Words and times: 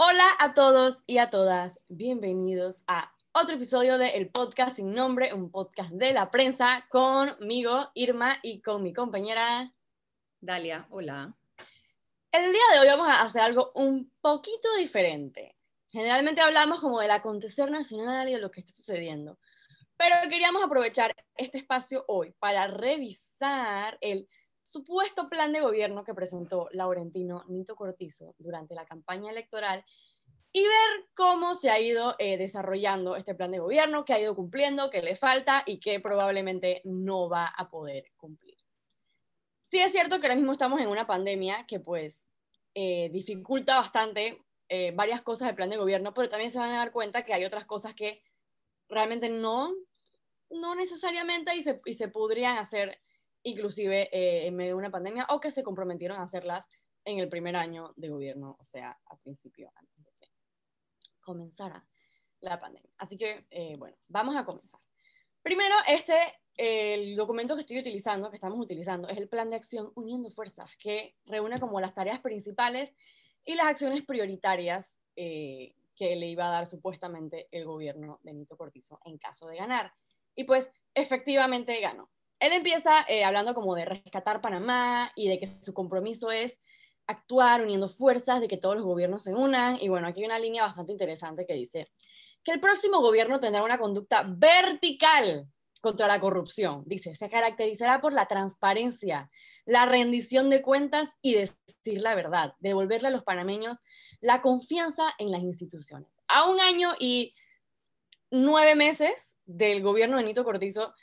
Hola 0.00 0.28
a 0.38 0.54
todos 0.54 1.02
y 1.08 1.18
a 1.18 1.28
todas, 1.28 1.82
bienvenidos 1.88 2.84
a 2.86 3.12
otro 3.32 3.56
episodio 3.56 3.98
de 3.98 4.10
El 4.10 4.30
Podcast 4.30 4.76
Sin 4.76 4.92
Nombre, 4.92 5.34
un 5.34 5.50
podcast 5.50 5.90
de 5.90 6.12
la 6.12 6.30
prensa 6.30 6.86
conmigo, 6.88 7.90
Irma, 7.94 8.38
y 8.44 8.62
con 8.62 8.84
mi 8.84 8.92
compañera 8.92 9.74
Dalia. 10.40 10.86
Hola. 10.90 11.34
El 12.30 12.52
día 12.52 12.62
de 12.72 12.78
hoy 12.78 12.86
vamos 12.86 13.08
a 13.08 13.22
hacer 13.22 13.42
algo 13.42 13.72
un 13.74 14.12
poquito 14.20 14.72
diferente. 14.76 15.56
Generalmente 15.90 16.42
hablamos 16.42 16.80
como 16.80 17.00
del 17.00 17.10
acontecer 17.10 17.68
nacional 17.68 18.28
y 18.28 18.34
de 18.34 18.40
lo 18.40 18.52
que 18.52 18.60
está 18.60 18.72
sucediendo, 18.72 19.40
pero 19.96 20.14
queríamos 20.30 20.62
aprovechar 20.62 21.12
este 21.34 21.58
espacio 21.58 22.04
hoy 22.06 22.32
para 22.38 22.68
revisar 22.68 23.98
el 24.00 24.28
supuesto 24.68 25.28
plan 25.28 25.52
de 25.52 25.60
gobierno 25.60 26.04
que 26.04 26.14
presentó 26.14 26.68
Laurentino 26.72 27.44
Nito 27.48 27.74
Cortizo 27.74 28.34
durante 28.38 28.74
la 28.74 28.84
campaña 28.84 29.30
electoral 29.30 29.84
y 30.52 30.62
ver 30.62 31.08
cómo 31.14 31.54
se 31.54 31.70
ha 31.70 31.78
ido 31.80 32.14
eh, 32.18 32.36
desarrollando 32.36 33.16
este 33.16 33.34
plan 33.34 33.50
de 33.50 33.58
gobierno, 33.58 34.04
qué 34.04 34.14
ha 34.14 34.20
ido 34.20 34.34
cumpliendo, 34.34 34.90
qué 34.90 35.02
le 35.02 35.16
falta 35.16 35.62
y 35.66 35.78
qué 35.78 36.00
probablemente 36.00 36.80
no 36.84 37.28
va 37.28 37.46
a 37.46 37.68
poder 37.68 38.12
cumplir. 38.16 38.56
Sí 39.70 39.78
es 39.78 39.92
cierto 39.92 40.18
que 40.18 40.26
ahora 40.26 40.36
mismo 40.36 40.52
estamos 40.52 40.80
en 40.80 40.88
una 40.88 41.06
pandemia 41.06 41.66
que 41.66 41.80
pues 41.80 42.30
eh, 42.74 43.10
dificulta 43.10 43.76
bastante 43.76 44.42
eh, 44.68 44.92
varias 44.94 45.20
cosas 45.22 45.46
del 45.46 45.56
plan 45.56 45.70
de 45.70 45.76
gobierno, 45.76 46.14
pero 46.14 46.28
también 46.28 46.50
se 46.50 46.58
van 46.58 46.72
a 46.72 46.78
dar 46.78 46.92
cuenta 46.92 47.24
que 47.24 47.34
hay 47.34 47.44
otras 47.44 47.66
cosas 47.66 47.94
que 47.94 48.22
realmente 48.88 49.28
no, 49.28 49.74
no 50.50 50.74
necesariamente 50.74 51.54
y 51.56 51.62
se, 51.62 51.80
y 51.84 51.94
se 51.94 52.08
podrían 52.08 52.56
hacer 52.56 52.98
inclusive 53.42 54.08
eh, 54.12 54.46
en 54.46 54.56
medio 54.56 54.72
de 54.72 54.78
una 54.78 54.90
pandemia, 54.90 55.26
o 55.30 55.40
que 55.40 55.50
se 55.50 55.62
comprometieron 55.62 56.18
a 56.18 56.22
hacerlas 56.22 56.66
en 57.04 57.18
el 57.18 57.28
primer 57.28 57.56
año 57.56 57.92
de 57.96 58.08
gobierno, 58.08 58.56
o 58.58 58.64
sea, 58.64 58.98
al 59.06 59.18
principio, 59.20 59.70
antes 59.74 60.04
de 60.04 60.12
que 60.18 60.28
comenzara 61.20 61.86
la 62.40 62.60
pandemia. 62.60 62.90
Así 62.98 63.16
que, 63.16 63.46
eh, 63.50 63.76
bueno, 63.76 63.96
vamos 64.08 64.36
a 64.36 64.44
comenzar. 64.44 64.80
Primero, 65.42 65.74
este, 65.88 66.14
el 66.56 67.16
documento 67.16 67.54
que 67.54 67.62
estoy 67.62 67.78
utilizando, 67.78 68.30
que 68.30 68.36
estamos 68.36 68.58
utilizando, 68.58 69.08
es 69.08 69.16
el 69.16 69.28
Plan 69.28 69.48
de 69.50 69.56
Acción 69.56 69.90
Uniendo 69.94 70.30
Fuerzas, 70.30 70.70
que 70.78 71.16
reúne 71.24 71.58
como 71.58 71.80
las 71.80 71.94
tareas 71.94 72.20
principales 72.20 72.94
y 73.44 73.54
las 73.54 73.66
acciones 73.66 74.04
prioritarias 74.04 74.92
eh, 75.16 75.74
que 75.96 76.14
le 76.16 76.28
iba 76.28 76.46
a 76.46 76.50
dar 76.50 76.66
supuestamente 76.66 77.48
el 77.50 77.64
gobierno 77.64 78.20
de 78.22 78.34
Nito 78.34 78.56
Cortizo 78.56 79.00
en 79.04 79.18
caso 79.18 79.48
de 79.48 79.56
ganar. 79.56 79.92
Y 80.34 80.44
pues, 80.44 80.70
efectivamente 80.94 81.80
ganó 81.80 82.10
él 82.40 82.52
empieza 82.52 83.04
eh, 83.08 83.24
hablando 83.24 83.54
como 83.54 83.74
de 83.74 83.84
rescatar 83.84 84.40
Panamá 84.40 85.12
y 85.16 85.28
de 85.28 85.38
que 85.38 85.46
su 85.46 85.74
compromiso 85.74 86.30
es 86.30 86.58
actuar 87.06 87.62
uniendo 87.62 87.88
fuerzas, 87.88 88.40
de 88.40 88.48
que 88.48 88.58
todos 88.58 88.76
los 88.76 88.84
gobiernos 88.84 89.24
se 89.24 89.34
unan. 89.34 89.78
Y 89.80 89.88
bueno, 89.88 90.06
aquí 90.06 90.20
hay 90.20 90.26
una 90.26 90.38
línea 90.38 90.62
bastante 90.62 90.92
interesante 90.92 91.46
que 91.46 91.54
dice 91.54 91.90
que 92.44 92.52
el 92.52 92.60
próximo 92.60 93.00
gobierno 93.00 93.40
tendrá 93.40 93.62
una 93.62 93.78
conducta 93.78 94.24
vertical 94.26 95.48
contra 95.80 96.06
la 96.06 96.20
corrupción. 96.20 96.82
Dice, 96.86 97.14
se 97.14 97.28
caracterizará 97.28 98.00
por 98.00 98.12
la 98.12 98.26
transparencia, 98.26 99.28
la 99.64 99.86
rendición 99.86 100.50
de 100.50 100.62
cuentas 100.62 101.08
y 101.22 101.34
decir 101.34 102.00
la 102.00 102.14
verdad, 102.14 102.54
devolverle 102.58 103.08
a 103.08 103.12
los 103.12 103.24
panameños 103.24 103.80
la 104.20 104.42
confianza 104.42 105.14
en 105.18 105.30
las 105.30 105.42
instituciones. 105.42 106.08
A 106.28 106.48
un 106.48 106.60
año 106.60 106.94
y 106.98 107.34
nueve 108.30 108.74
meses 108.74 109.34
del 109.46 109.82
gobierno 109.82 110.18
de 110.18 110.24
Nito 110.24 110.44
Cortizo, 110.44 110.94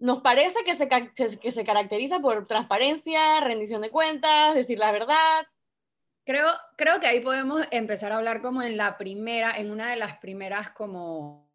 nos 0.00 0.22
parece 0.22 0.64
que 0.64 0.74
se, 0.74 0.88
que 0.88 1.50
se 1.50 1.64
caracteriza 1.64 2.20
por 2.20 2.46
transparencia, 2.46 3.40
rendición 3.40 3.82
de 3.82 3.90
cuentas, 3.90 4.54
decir 4.54 4.78
la 4.78 4.92
verdad. 4.92 5.46
Creo, 6.24 6.48
creo 6.76 7.00
que 7.00 7.06
ahí 7.06 7.20
podemos 7.20 7.62
empezar 7.70 8.12
a 8.12 8.16
hablar 8.16 8.40
como 8.40 8.62
en 8.62 8.76
la 8.76 8.96
primera, 8.96 9.56
en 9.56 9.70
una 9.70 9.90
de 9.90 9.96
las 9.96 10.16
primeras 10.18 10.70
como 10.70 11.49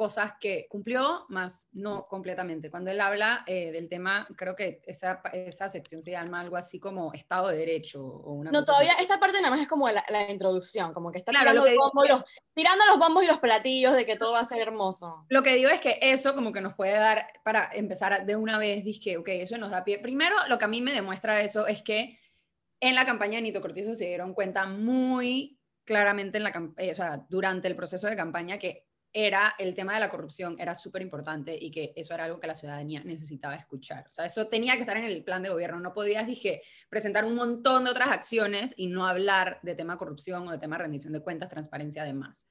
cosas 0.00 0.32
que 0.40 0.66
cumplió, 0.66 1.26
más 1.28 1.68
no 1.72 2.06
completamente. 2.06 2.70
Cuando 2.70 2.90
él 2.90 3.02
habla 3.02 3.44
eh, 3.46 3.70
del 3.70 3.86
tema, 3.86 4.26
creo 4.34 4.56
que 4.56 4.80
esa, 4.86 5.20
esa 5.34 5.68
sección 5.68 6.00
se 6.00 6.12
llama 6.12 6.40
algo 6.40 6.56
así 6.56 6.80
como 6.80 7.12
Estado 7.12 7.48
de 7.48 7.58
Derecho 7.58 8.02
o 8.02 8.32
una 8.32 8.50
No, 8.50 8.64
todavía 8.64 8.94
esta 8.94 9.20
parte 9.20 9.42
nada 9.42 9.50
más 9.50 9.60
es 9.60 9.68
como 9.68 9.90
la, 9.90 10.02
introducción, 10.30 10.94
como 10.94 11.12
que 11.12 11.18
está 11.18 11.32
tirando, 11.32 11.66
los 11.66 12.24
tirando, 12.54 12.86
los 12.86 12.98
bombos 12.98 13.24
y 13.24 13.26
los 13.26 13.40
platillos 13.40 13.92
de 13.92 14.06
que 14.06 14.16
todo 14.16 14.32
va 14.32 14.40
a 14.40 14.48
ser 14.48 14.62
hermoso. 14.62 15.26
Lo 15.28 15.42
que 15.42 15.54
digo 15.54 15.68
es 15.68 15.82
que 15.82 15.98
eso 16.00 16.34
como 16.34 16.50
que 16.50 16.62
nos 16.62 16.72
puede 16.72 16.94
dar, 16.94 17.26
para 17.44 17.68
empezar 17.70 18.24
de 18.24 18.36
una 18.36 18.56
vez, 18.56 18.82
dije, 18.82 19.18
ok, 19.18 19.28
eso 19.28 19.58
nos 19.58 19.70
da 19.70 19.84
pie. 19.84 19.98
Primero, 19.98 20.34
lo 20.48 20.56
que 20.56 20.64
a 20.64 20.68
mí 20.68 20.80
me 20.80 20.92
demuestra 20.92 21.42
eso 21.42 21.66
es 21.66 21.82
que 21.82 22.18
en 22.80 22.94
la 22.94 23.04
campaña 23.04 23.36
de 23.36 23.42
Nito 23.42 23.60
Cortizo 23.60 23.92
se 23.92 24.06
dieron 24.06 24.32
cuenta 24.32 24.64
muy 24.64 25.60
claramente 25.84 26.38
en 26.38 26.44
la, 26.44 26.72
eh, 26.78 26.90
o 26.90 26.94
sea, 26.94 27.26
durante 27.28 27.68
el 27.68 27.76
proceso 27.76 28.06
de 28.06 28.16
campaña 28.16 28.58
que 28.58 28.86
era 29.12 29.56
el 29.58 29.74
tema 29.74 29.94
de 29.94 30.00
la 30.00 30.10
corrupción, 30.10 30.56
era 30.58 30.74
súper 30.74 31.02
importante 31.02 31.56
y 31.60 31.70
que 31.70 31.92
eso 31.96 32.14
era 32.14 32.24
algo 32.24 32.38
que 32.38 32.46
la 32.46 32.54
ciudadanía 32.54 33.02
necesitaba 33.02 33.56
escuchar. 33.56 34.06
O 34.08 34.10
sea, 34.10 34.24
eso 34.24 34.46
tenía 34.46 34.74
que 34.74 34.80
estar 34.80 34.96
en 34.96 35.04
el 35.04 35.24
plan 35.24 35.42
de 35.42 35.48
gobierno. 35.48 35.80
No 35.80 35.92
podías, 35.92 36.26
dije, 36.26 36.62
presentar 36.88 37.24
un 37.24 37.34
montón 37.34 37.84
de 37.84 37.90
otras 37.90 38.10
acciones 38.10 38.72
y 38.76 38.86
no 38.86 39.06
hablar 39.06 39.58
de 39.62 39.74
tema 39.74 39.98
corrupción 39.98 40.46
o 40.46 40.52
de 40.52 40.58
tema 40.58 40.78
rendición 40.78 41.12
de 41.12 41.22
cuentas, 41.22 41.48
transparencia, 41.48 42.02
además. 42.02 42.46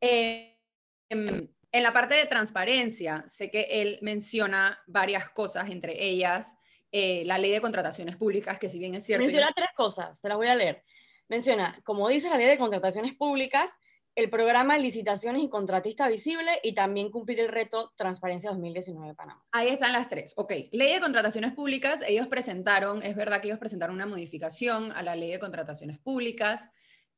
Eh, 0.00 0.58
en, 1.10 1.50
la 1.72 1.92
parte 1.92 2.14
de 2.14 2.24
transparencia, 2.24 3.24
sé 3.26 3.50
que 3.50 3.66
él 3.70 3.98
menciona 4.00 4.78
varias 4.86 5.28
cosas, 5.30 5.68
entre 5.68 6.02
ellas 6.02 6.56
eh, 6.90 7.22
la 7.26 7.36
ley 7.36 7.52
de 7.52 7.60
contrataciones 7.60 8.16
públicas, 8.16 8.58
que 8.58 8.70
si 8.70 8.78
bien 8.78 8.94
es 8.94 9.04
cierto... 9.04 9.24
Menciona 9.24 9.52
tres 9.54 9.70
cosas, 9.76 10.20
te 10.22 10.28
las 10.28 10.38
voy 10.38 10.48
a 10.48 10.56
leer. 10.56 10.82
Menciona, 11.28 11.78
como 11.84 12.08
dice 12.08 12.30
la 12.30 12.38
ley 12.38 12.46
de 12.46 12.56
contrataciones 12.56 13.14
públicas, 13.14 13.70
el 14.18 14.30
programa 14.30 14.76
Licitaciones 14.76 15.44
y 15.44 15.48
Contratista 15.48 16.08
Visible 16.08 16.50
y 16.64 16.72
también 16.72 17.12
cumplir 17.12 17.38
el 17.38 17.48
reto 17.48 17.92
Transparencia 17.94 18.50
2019 18.50 19.10
de 19.10 19.14
Panamá. 19.14 19.46
Ahí 19.52 19.68
están 19.68 19.92
las 19.92 20.08
tres. 20.08 20.32
Ok, 20.36 20.50
ley 20.72 20.94
de 20.94 21.00
contrataciones 21.00 21.52
públicas, 21.52 22.02
ellos 22.04 22.26
presentaron, 22.26 23.00
es 23.04 23.14
verdad 23.14 23.40
que 23.40 23.46
ellos 23.46 23.60
presentaron 23.60 23.94
una 23.94 24.06
modificación 24.06 24.90
a 24.90 25.02
la 25.02 25.14
ley 25.14 25.30
de 25.30 25.38
contrataciones 25.38 25.98
públicas. 25.98 26.68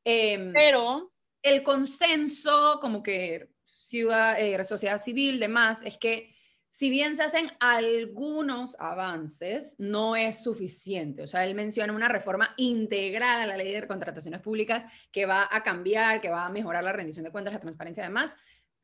Em, 0.04 0.52
Pero 0.52 1.10
el 1.42 1.62
consenso, 1.62 2.80
como 2.82 3.02
que 3.02 3.48
ciudad, 3.64 4.38
eh, 4.38 4.62
sociedad 4.62 4.98
civil, 4.98 5.40
demás, 5.40 5.80
es 5.82 5.96
que 5.96 6.36
si 6.70 6.88
bien 6.88 7.16
se 7.16 7.24
hacen 7.24 7.50
algunos 7.58 8.76
avances, 8.78 9.74
no 9.78 10.14
es 10.14 10.44
suficiente. 10.44 11.24
O 11.24 11.26
sea, 11.26 11.44
él 11.44 11.56
menciona 11.56 11.92
una 11.92 12.08
reforma 12.08 12.54
integral 12.56 13.40
a 13.40 13.46
la 13.46 13.56
ley 13.56 13.72
de 13.72 13.88
contrataciones 13.88 14.40
públicas 14.40 14.84
que 15.10 15.26
va 15.26 15.48
a 15.50 15.64
cambiar, 15.64 16.20
que 16.20 16.30
va 16.30 16.46
a 16.46 16.48
mejorar 16.48 16.84
la 16.84 16.92
rendición 16.92 17.24
de 17.24 17.32
cuentas, 17.32 17.54
la 17.54 17.60
transparencia, 17.60 18.04
además. 18.04 18.36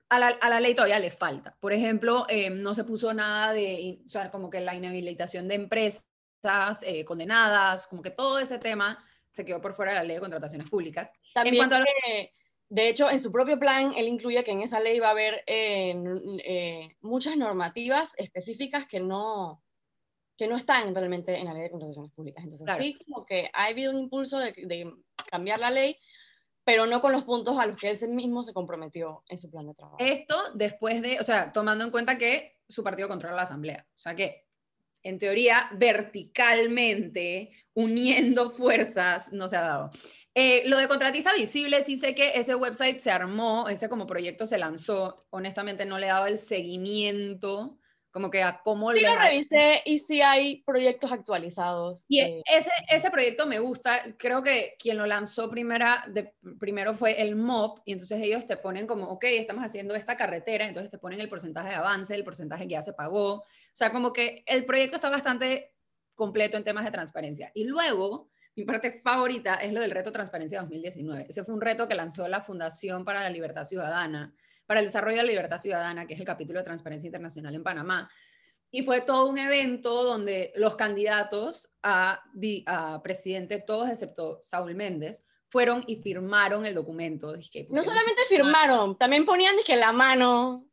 A 0.09 0.19
la, 0.19 0.27
a 0.27 0.51
la 0.51 0.59
ley 0.59 0.75
todavía 0.75 0.99
le 0.99 1.13
falta. 1.13 1.57
Por 1.61 1.73
ejemplo, 1.73 2.27
eh, 2.29 2.51
no 2.51 2.75
se 2.75 2.83
puso 2.83 3.15
nada 3.15 3.53
de, 3.53 4.01
o 4.05 4.11
sea, 4.11 4.33
como 4.33 4.51
que 4.51 4.61
la 4.61 4.75
inhabilitación 4.75 5.47
de 5.47 5.55
empresas 5.55 6.05
eh, 6.83 7.05
condenadas, 7.05 7.87
como 7.87 8.03
que 8.03 8.11
todo 8.11 8.41
ese 8.41 8.59
tema 8.59 8.99
se 9.31 9.45
quedó 9.45 9.61
por 9.61 9.75
fuera 9.75 9.93
de 9.93 9.99
la 9.99 10.05
ley 10.05 10.17
de 10.17 10.21
contrataciones 10.21 10.69
públicas. 10.69 11.13
También 11.33 11.55
en 11.55 11.59
cuanto 11.61 11.77
a 11.77 11.85
de 12.69 12.89
hecho, 12.89 13.09
en 13.09 13.21
su 13.21 13.31
propio 13.31 13.59
plan, 13.59 13.93
él 13.97 14.09
incluye 14.09 14.43
que 14.43 14.51
en 14.51 14.61
esa 14.61 14.81
ley 14.81 14.99
va 14.99 15.09
a 15.09 15.13
haber 15.13 15.45
eh, 15.47 15.95
eh, 16.45 16.97
muchas 17.01 17.37
normativas 17.37 18.13
específicas 18.17 18.87
que 18.87 18.99
no, 18.99 19.63
que 20.37 20.49
no 20.49 20.57
están 20.57 20.95
realmente 20.95 21.39
en 21.39 21.45
la 21.45 21.55
ley 21.55 21.63
de 21.63 21.71
contrataciones 21.71 22.13
públicas. 22.13 22.45
Entonces, 22.45 22.77
sí, 22.79 22.99
como 23.05 23.25
que 23.25 23.51
ha 23.53 23.67
habido 23.67 23.93
un 23.93 23.99
impulso 23.99 24.39
de, 24.39 24.93
cambiar 25.31 25.61
la 25.61 25.71
ley, 25.71 25.97
pero 26.65 26.87
no 26.87 27.01
con 27.01 27.13
los 27.13 27.25
puntos 27.25 27.59
a 27.59 27.67
los 27.67 27.81
que 27.81 27.91
él 27.91 28.09
mismo 28.11 28.43
se 28.43 28.53
comprometió 28.53 29.23
en 29.29 29.39
su 29.39 29.51
plan 29.51 29.67
de 29.67 29.75
trabajo. 29.75 29.97
Esto 30.01 30.37
después 30.55 31.01
de, 31.03 31.21
o 31.21 31.23
sea, 31.23 31.53
tomando 31.53 31.85
en 31.85 31.91
cuenta 31.93 32.19
que 32.19 32.59
su 32.69 32.83
partido 32.83 33.09
controla 33.09 33.37
la 33.37 33.43
Asamblea. 33.43 33.87
O 33.95 33.99
sea 33.99 34.17
que, 34.17 34.47
en 35.05 35.21
teoría, 35.21 35.69
verticalmente, 35.75 37.53
uniendo 37.75 38.51
fuerzas, 38.51 39.33
no 39.33 39.49
se 39.49 39.57
ha 39.57 39.63
dado. 39.63 39.91
Eh, 40.39 40.65
lo 40.67 40.77
de 40.77 40.87
contratista 40.87 41.33
visible, 41.33 41.83
sí 41.83 41.97
sé 41.97 42.15
que 42.15 42.33
ese 42.35 42.55
website 42.55 43.01
se 43.01 43.11
armó, 43.11 43.71
ese 43.71 43.89
como 43.89 44.07
proyecto 44.07 44.45
se 44.45 44.59
lanzó. 44.59 45.27
Honestamente 45.31 45.87
no 45.87 45.99
le 45.99 46.09
he 46.09 46.11
dado 46.11 46.27
el 46.27 46.37
seguimiento, 46.37 47.79
como 48.11 48.31
que 48.31 48.43
a 48.43 48.61
cómo 48.63 48.93
sí 48.93 49.01
le... 49.01 49.09
lo 49.09 49.17
revisé 49.17 49.81
y 49.87 49.99
sí 49.99 50.21
hay 50.21 50.63
proyectos 50.65 51.11
actualizados. 51.11 52.05
Y 52.07 52.21
eh. 52.21 52.43
ese, 52.55 52.71
ese 52.91 53.11
proyecto 53.11 53.47
me 53.47 53.61
gusta. 53.61 54.15
Creo 54.19 54.43
que 54.43 54.75
quien 54.79 54.99
lo 54.99 55.07
lanzó 55.07 55.49
primera, 55.49 56.05
de, 56.07 56.35
primero 56.61 56.93
fue 56.93 57.23
el 57.23 57.35
MOP 57.35 57.79
y 57.87 57.93
entonces 57.93 58.21
ellos 58.21 58.45
te 58.45 58.59
ponen 58.59 58.87
como, 58.87 59.07
ok, 59.07 59.25
estamos 59.25 59.65
haciendo 59.65 59.95
esta 59.95 60.19
carretera, 60.19 60.67
entonces 60.67 60.91
te 60.91 60.99
ponen 60.99 61.19
el 61.21 61.31
porcentaje 61.31 61.71
de 61.71 61.77
avance, 61.77 62.15
el 62.15 62.25
porcentaje 62.25 62.65
que 62.65 62.73
ya 62.73 62.83
se 62.83 62.93
pagó. 62.93 63.37
O 63.37 63.45
sea, 63.73 63.91
como 63.91 64.13
que 64.13 64.45
el 64.45 64.67
proyecto 64.67 64.97
está 64.97 65.09
bastante 65.09 65.73
completo 66.15 66.59
en 66.59 66.65
temas 66.65 66.85
de 66.85 66.91
transparencia. 66.91 67.51
Y 67.55 67.65
luego 67.65 68.29
mi 68.57 68.65
parte 68.65 69.01
favorita 69.05 69.57
es 69.57 69.73
lo 69.73 69.81
del 69.81 69.91
reto 69.91 70.11
Transparencia 70.11 70.61
2019. 70.61 71.27
Ese 71.29 71.45
fue 71.45 71.55
un 71.55 71.61
reto 71.61 71.87
que 71.87 71.95
lanzó 71.95 72.27
la 72.27 72.41
Fundación 72.41 73.05
para 73.05 73.23
la 73.23 73.29
Libertad 73.29 73.65
Ciudadana, 73.65 74.35
para 74.65 74.81
el 74.81 74.87
desarrollo 74.87 75.19
de 75.19 75.23
la 75.23 75.29
libertad 75.29 75.59
ciudadana, 75.59 76.07
que 76.07 76.15
es 76.15 76.21
el 76.21 76.27
capítulo 76.27 76.59
de 76.59 76.65
Transparencia 76.65 77.07
Internacional 77.07 77.55
en 77.55 77.63
Panamá. 77.63 78.11
Y 78.71 78.83
fue 78.83 79.03
todo 79.03 79.29
un 79.29 79.39
evento 79.39 80.03
donde 80.03 80.53
los 80.57 80.75
candidatos 80.75 81.71
a, 81.83 82.25
a 82.67 83.03
presidente, 83.03 83.63
todos 83.65 83.91
excepto 83.91 84.39
Saúl 84.43 84.75
Méndez, 84.75 85.27
fueron 85.49 85.85
y 85.87 86.03
firmaron 86.03 86.67
el 86.67 86.75
documento. 86.75 87.35
no 87.69 87.83
solamente 87.83 88.23
firmaron, 88.29 88.99
también 88.99 89.25
ponían 89.25 89.55
que 89.65 89.77
la 89.77 89.93
mano. 89.93 90.67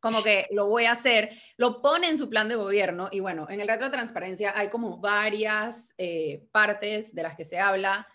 Como 0.00 0.22
que 0.22 0.46
lo 0.50 0.66
voy 0.66 0.86
a 0.86 0.92
hacer, 0.92 1.30
lo 1.56 1.82
pone 1.82 2.08
en 2.08 2.18
su 2.18 2.28
plan 2.28 2.48
de 2.48 2.56
gobierno 2.56 3.08
y 3.12 3.20
bueno, 3.20 3.46
en 3.50 3.60
el 3.60 3.68
reto 3.68 3.84
de 3.84 3.90
transparencia 3.90 4.52
hay 4.56 4.68
como 4.68 4.98
varias 4.98 5.94
eh, 5.98 6.46
partes 6.52 7.14
de 7.14 7.22
las 7.22 7.36
que 7.36 7.44
se 7.44 7.58
habla. 7.58 8.08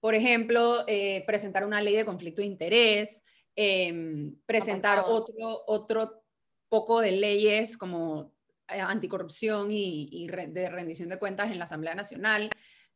Por 0.00 0.14
ejemplo, 0.14 0.84
eh, 0.86 1.24
presentar 1.26 1.64
una 1.64 1.80
ley 1.80 1.96
de 1.96 2.04
conflicto 2.04 2.40
de 2.40 2.46
interés, 2.46 3.24
em, 3.56 4.34
presentar 4.46 5.04
otro, 5.06 5.62
otro 5.66 6.22
poco 6.68 7.00
de 7.00 7.12
leyes 7.12 7.76
como 7.76 8.32
eh, 8.68 8.80
anticorrupción 8.80 9.68
y, 9.70 10.26
de 10.28 10.68
rendición 10.70 11.08
de 11.08 11.18
cuentas 11.18 11.50
en 11.50 11.58
la 11.58 11.64
Asamblea 11.64 11.94
Nacional. 11.94 12.50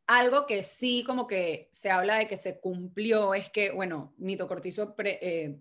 Algo 0.06 0.46
que 0.46 0.62
sí 0.62 1.04
como 1.04 1.26
que 1.26 1.69
se 1.72 1.90
habla 1.90 2.16
de 2.16 2.26
que 2.26 2.37
se 2.37 2.60
cumplió 2.60 3.34
es 3.34 3.50
que, 3.50 3.72
bueno, 3.72 4.14
Nito 4.19 4.49
Cortizo, 4.49 4.94
eh, 4.99 5.58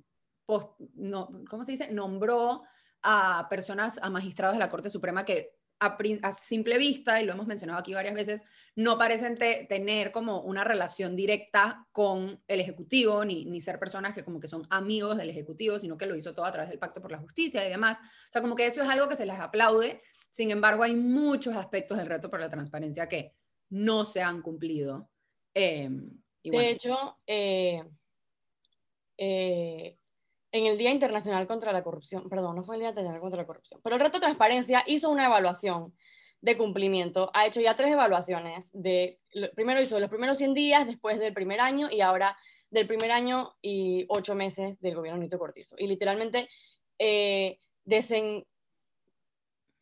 no, 0.95 1.43
¿cómo 1.49 1.63
se 1.63 1.73
dice? 1.73 1.91
Nombró 1.91 2.63
a 3.05 3.47
personas, 3.49 3.99
a 4.01 4.09
magistrados 4.09 4.55
de 4.55 4.59
la 4.59 4.69
Corte 4.69 4.89
Suprema 4.89 5.23
que 5.23 5.55
a, 5.79 6.31
simple 6.31 6.77
vista, 6.77 7.21
y 7.21 7.25
lo 7.25 7.33
hemos 7.33 7.47
mencionado 7.47 7.79
aquí 7.79 7.93
varias 7.93 8.15
veces, 8.15 8.43
no 8.75 8.97
parecen 8.97 9.35
tener 9.35 10.11
como 10.11 10.41
una 10.41 10.63
relación 10.63 11.15
directa 11.15 11.85
con 11.91 12.41
el 12.47 12.59
Ejecutivo, 12.59 13.23
ni, 13.25 13.45
ni 13.45 13.61
ser 13.61 13.77
personas 13.77 14.15
que 14.15 14.23
como 14.23 14.39
que 14.39 14.47
son 14.47 14.65
amigos 14.69 15.17
del 15.17 15.29
Ejecutivo, 15.29 15.77
sino 15.77 15.97
que 15.97 16.05
lo 16.05 16.15
hizo 16.15 16.33
todo 16.33 16.45
a 16.45 16.51
través 16.51 16.69
del 16.69 16.79
Pacto 16.79 17.01
por 17.01 17.11
la 17.11 17.19
Justicia 17.19 17.65
y 17.65 17.69
demás. 17.69 17.99
O 17.99 18.31
sea, 18.31 18.41
como 18.41 18.55
que 18.55 18.65
eso 18.65 18.81
es 18.81 18.89
algo 18.89 19.07
que 19.07 19.15
se 19.15 19.25
les 19.25 19.39
aplaude. 19.39 20.01
Sin 20.29 20.49
embargo, 20.49 20.83
hay 20.83 20.95
muchos 20.95 21.55
aspectos 21.55 21.97
del 21.97 22.07
reto 22.07 22.29
por 22.29 22.39
la 22.39 22.49
transparencia 22.49 23.07
que 23.07 23.33
no 23.69 24.05
se 24.05 24.21
han 24.21 24.41
cumplido. 24.41 25.09
Em, 25.53 26.09
de 26.43 26.69
hecho, 26.69 27.17
eh, 27.27 27.83
eh, 29.17 29.97
en 30.55 30.67
el 30.67 30.77
Día 30.77 30.91
Internacional 30.91 31.47
contra 31.47 31.73
la 31.73 31.83
Corrupción, 31.83 32.29
perdón, 32.29 32.55
no 32.55 32.63
fue 32.63 32.75
el 32.75 32.79
Día 32.79 32.89
Internacional 32.89 33.19
contra 33.19 33.41
la 33.41 33.45
Corrupción, 33.45 33.81
pero 33.83 33.97
el 33.97 34.01
Reto 34.01 34.21
Transparencia 34.21 34.85
hizo 34.87 35.09
una 35.09 35.25
evaluación 35.25 35.93
de 36.39 36.55
cumplimiento, 36.55 37.29
ha 37.33 37.45
hecho 37.45 37.59
ya 37.59 37.75
tres 37.75 37.91
evaluaciones, 37.91 38.69
de, 38.71 39.19
primero 39.53 39.81
hizo 39.81 39.99
los 39.99 40.09
primeros 40.09 40.37
100 40.37 40.53
días, 40.53 40.87
después 40.87 41.19
del 41.19 41.33
primer 41.33 41.59
año 41.59 41.89
y 41.91 41.99
ahora 41.99 42.37
del 42.69 42.87
primer 42.87 43.11
año 43.11 43.53
y 43.61 44.05
ocho 44.07 44.33
meses 44.33 44.79
del 44.79 44.95
gobierno 44.95 45.19
Nito 45.19 45.37
Cortizo. 45.37 45.75
Y 45.77 45.87
literalmente 45.87 46.47
eh, 46.99 47.59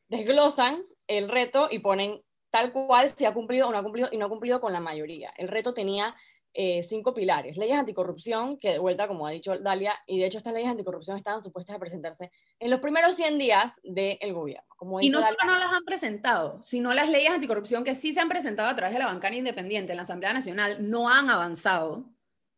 desglosan 0.07 0.83
el 1.05 1.29
reto 1.29 1.67
y 1.69 1.79
ponen 1.79 2.23
tal 2.49 2.71
cual 2.71 3.11
si 3.15 3.25
ha 3.25 3.33
cumplido 3.33 3.67
o 3.67 3.71
no 3.71 3.77
ha 3.77 3.83
cumplido 3.83 4.09
y 4.11 4.17
no 4.17 4.25
ha 4.25 4.29
cumplido 4.29 4.59
con 4.59 4.73
la 4.73 4.79
mayoría. 4.79 5.31
El 5.37 5.49
reto 5.49 5.75
tenía 5.75 6.15
eh, 6.55 6.83
cinco 6.83 7.13
pilares. 7.13 7.57
Leyes 7.57 7.77
anticorrupción, 7.77 8.57
que 8.57 8.73
de 8.73 8.79
vuelta, 8.79 9.07
como 9.07 9.25
ha 9.25 9.31
dicho 9.31 9.57
Dalia, 9.57 9.95
y 10.05 10.19
de 10.19 10.27
hecho 10.27 10.37
estas 10.37 10.53
leyes 10.53 10.69
anticorrupción 10.69 11.17
estaban 11.17 11.41
supuestas 11.41 11.75
a 11.75 11.79
presentarse 11.79 12.31
en 12.59 12.69
los 12.69 12.79
primeros 12.79 13.15
100 13.15 13.37
días 13.39 13.79
del 13.83 14.33
gobierno. 14.33 14.67
Como 14.77 15.01
y 15.01 15.09
no 15.09 15.19
solo 15.21 15.37
no 15.45 15.57
las 15.57 15.73
han 15.73 15.83
presentado, 15.83 16.61
sino 16.61 16.93
las 16.93 17.09
leyes 17.09 17.31
anticorrupción 17.31 17.83
que 17.83 17.95
sí 17.95 18.13
se 18.13 18.21
han 18.21 18.29
presentado 18.29 18.69
a 18.69 18.75
través 18.75 18.93
de 18.93 18.99
la 18.99 19.07
bancaria 19.07 19.39
independiente 19.39 19.93
en 19.93 19.97
la 19.97 20.03
Asamblea 20.03 20.31
Nacional 20.31 20.89
no 20.89 21.09
han 21.09 21.29
avanzado 21.29 22.05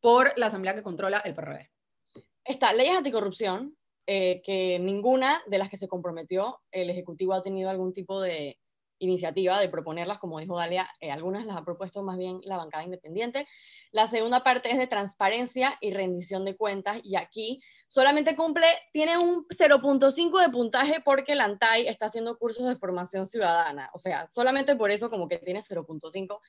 por 0.02 0.38
la 0.38 0.48
Asamblea 0.48 0.76
que 0.76 0.84
controla 0.84 1.20
el 1.20 1.34
PRD. 1.34 1.72
Está 2.44 2.74
leyes 2.74 2.98
anticorrupción, 2.98 3.78
eh, 4.08 4.42
que 4.44 4.78
ninguna 4.78 5.42
de 5.48 5.58
las 5.58 5.70
que 5.70 5.78
se 5.78 5.88
comprometió 5.88 6.60
el 6.72 6.90
Ejecutivo 6.90 7.34
ha 7.34 7.42
tenido 7.42 7.70
algún 7.70 7.94
tipo 7.94 8.22
de, 8.22 8.60
iniciativa 9.00 9.60
de 9.60 9.70
proponerlas, 9.70 10.20
como 10.20 10.40
dijo 10.40 10.58
Dalia, 10.58 10.90
eh, 11.00 11.12
algunas 11.12 11.46
las 11.46 11.58
ha 11.58 11.66
propuesto 11.66 12.04
más 12.04 12.18
bien 12.18 12.40
la 12.44 12.58
bancada 12.58 12.84
independiente. 12.84 13.48
La 13.92 14.08
segunda 14.08 14.44
parte 14.44 14.72
es 14.72 14.78
de 14.78 14.88
transparencia 14.88 15.78
y 15.82 15.92
rendición 15.92 16.46
de 16.46 16.56
cuentas, 16.56 17.00
y 17.04 17.16
aquí 17.16 17.62
solamente 17.88 18.36
cumple, 18.36 18.68
tiene 18.94 19.18
un 19.18 19.46
0.5 19.48 20.42
de 20.42 20.50
puntaje 20.50 21.02
porque 21.04 21.36
la 21.36 21.46
ANTAI 21.46 21.88
está 21.88 22.08
haciendo 22.08 22.38
cursos 22.38 22.68
de 22.68 22.78
formación 22.78 23.26
ciudadana, 23.26 23.90
o 23.94 24.00
sea, 24.00 24.28
solamente 24.30 24.76
por 24.76 24.92
eso 24.92 25.10
como 25.10 25.28
que 25.28 25.40
tiene 25.40 25.62
0.5, 25.62 26.40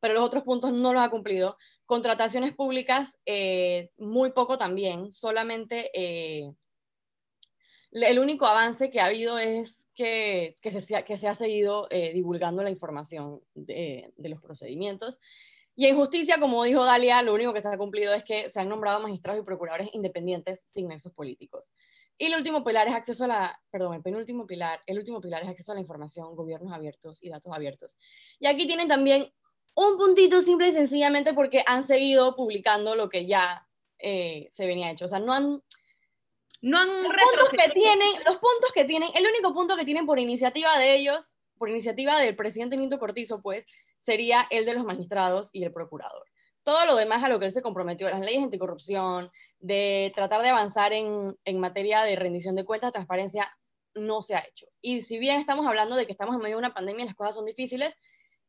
pero 0.00 0.14
los 0.14 0.22
otros 0.22 0.42
puntos 0.42 0.72
no 0.72 0.92
los 0.92 1.02
ha 1.02 1.08
cumplido. 1.08 1.56
Contrataciones 1.86 2.54
públicas, 2.54 3.16
eh, 3.26 3.90
muy 3.96 4.32
poco 4.32 4.58
también, 4.58 5.12
solamente... 5.12 5.90
Eh, 5.94 6.52
el 8.02 8.18
único 8.18 8.46
avance 8.46 8.90
que 8.90 9.00
ha 9.00 9.06
habido 9.06 9.38
es 9.38 9.86
que, 9.94 10.52
que, 10.60 10.80
se, 10.80 11.04
que 11.04 11.16
se 11.16 11.28
ha 11.28 11.34
seguido 11.34 11.86
eh, 11.90 12.12
divulgando 12.12 12.62
la 12.62 12.70
información 12.70 13.40
de, 13.54 14.12
los 14.18 14.42
procedimientos. 14.42 15.20
Y 15.76 15.86
en 15.86 15.96
justicia, 15.96 16.38
como 16.38 16.62
dijo 16.64 16.84
Dalia, 16.84 17.22
lo 17.22 17.34
único 17.34 17.52
que 17.52 17.60
se 17.60 17.68
ha 17.68 17.78
cumplido 17.78 18.12
es 18.12 18.24
que 18.24 18.50
se 18.50 18.60
han 18.60 18.68
nombrado 18.68 19.00
magistrados 19.00 19.40
y 19.40 19.44
procuradores 19.44 19.90
independientes 19.92 20.64
sin 20.66 20.88
nexos 20.88 21.12
políticos. 21.12 21.72
Y 22.18 22.26
el 22.26 22.36
último 22.36 22.64
pilar 22.64 22.88
es 22.88 22.94
acceso 22.94 23.24
a 23.24 23.28
la, 23.28 23.60
perdón, 23.70 23.94
el 23.94 24.02
penúltimo 24.02 24.46
pilar, 24.46 24.80
el 24.86 24.98
último 24.98 25.20
pilar 25.20 25.42
es 25.42 25.48
acceso 25.48 25.72
a 25.72 25.74
la 25.76 25.80
información, 25.80 26.36
gobiernos 26.36 26.72
abiertos 26.72 27.22
y 27.22 27.28
datos 27.28 27.52
abiertos. 27.52 27.96
Y 28.38 28.46
aquí 28.46 28.66
tienen 28.66 28.86
también 28.86 29.32
un 29.74 29.96
puntito 29.96 30.40
simple 30.40 30.68
y 30.68 30.72
sencillamente 30.72 31.32
porque 31.32 31.64
han 31.66 31.84
seguido 31.84 32.34
publicando 32.36 32.94
lo 32.94 33.08
que 33.08 33.26
ya 33.26 33.68
eh, 33.98 34.48
se 34.50 34.66
venía 34.66 34.90
hecho. 34.90 35.06
O 35.06 35.08
sea, 35.08 35.18
no 35.18 35.32
han, 35.32 35.60
no 36.64 36.78
han 36.78 36.88
los 36.88 37.12
puntos 37.12 37.50
que 37.50 37.70
tienen, 37.72 38.08
los 38.24 38.36
puntos 38.36 38.72
que 38.72 38.84
tienen, 38.86 39.10
el 39.14 39.26
único 39.26 39.52
punto 39.52 39.76
que 39.76 39.84
tienen 39.84 40.06
por 40.06 40.18
iniciativa 40.18 40.78
de 40.78 40.96
ellos, 40.96 41.34
por 41.58 41.68
iniciativa 41.68 42.18
del 42.18 42.34
presidente 42.36 42.78
Nito 42.78 42.98
Cortizo, 42.98 43.42
pues, 43.42 43.66
sería 44.00 44.46
el 44.48 44.64
de 44.64 44.72
los 44.72 44.84
magistrados 44.84 45.50
y 45.52 45.62
el 45.62 45.72
procurador. 45.74 46.24
Todo 46.62 46.86
lo 46.86 46.96
demás 46.96 47.22
a 47.22 47.28
lo 47.28 47.38
que 47.38 47.44
él 47.44 47.52
se 47.52 47.60
comprometió, 47.60 48.08
las 48.08 48.22
leyes 48.22 48.42
anticorrupción, 48.42 49.30
de 49.58 50.10
tratar 50.14 50.40
de 50.40 50.48
avanzar 50.48 50.94
en, 50.94 51.38
en 51.44 51.60
materia 51.60 52.02
de 52.02 52.16
rendición 52.16 52.56
de 52.56 52.64
cuentas, 52.64 52.92
transparencia, 52.92 53.54
no 53.94 54.22
se 54.22 54.34
ha 54.34 54.38
hecho. 54.38 54.66
Y 54.80 55.02
si 55.02 55.18
bien 55.18 55.40
estamos 55.40 55.66
hablando 55.66 55.96
de 55.96 56.06
que 56.06 56.12
estamos 56.12 56.34
en 56.34 56.40
medio 56.40 56.56
de 56.56 56.60
una 56.60 56.72
pandemia 56.72 57.02
y 57.02 57.06
las 57.08 57.14
cosas 57.14 57.34
son 57.34 57.44
difíciles, 57.44 57.94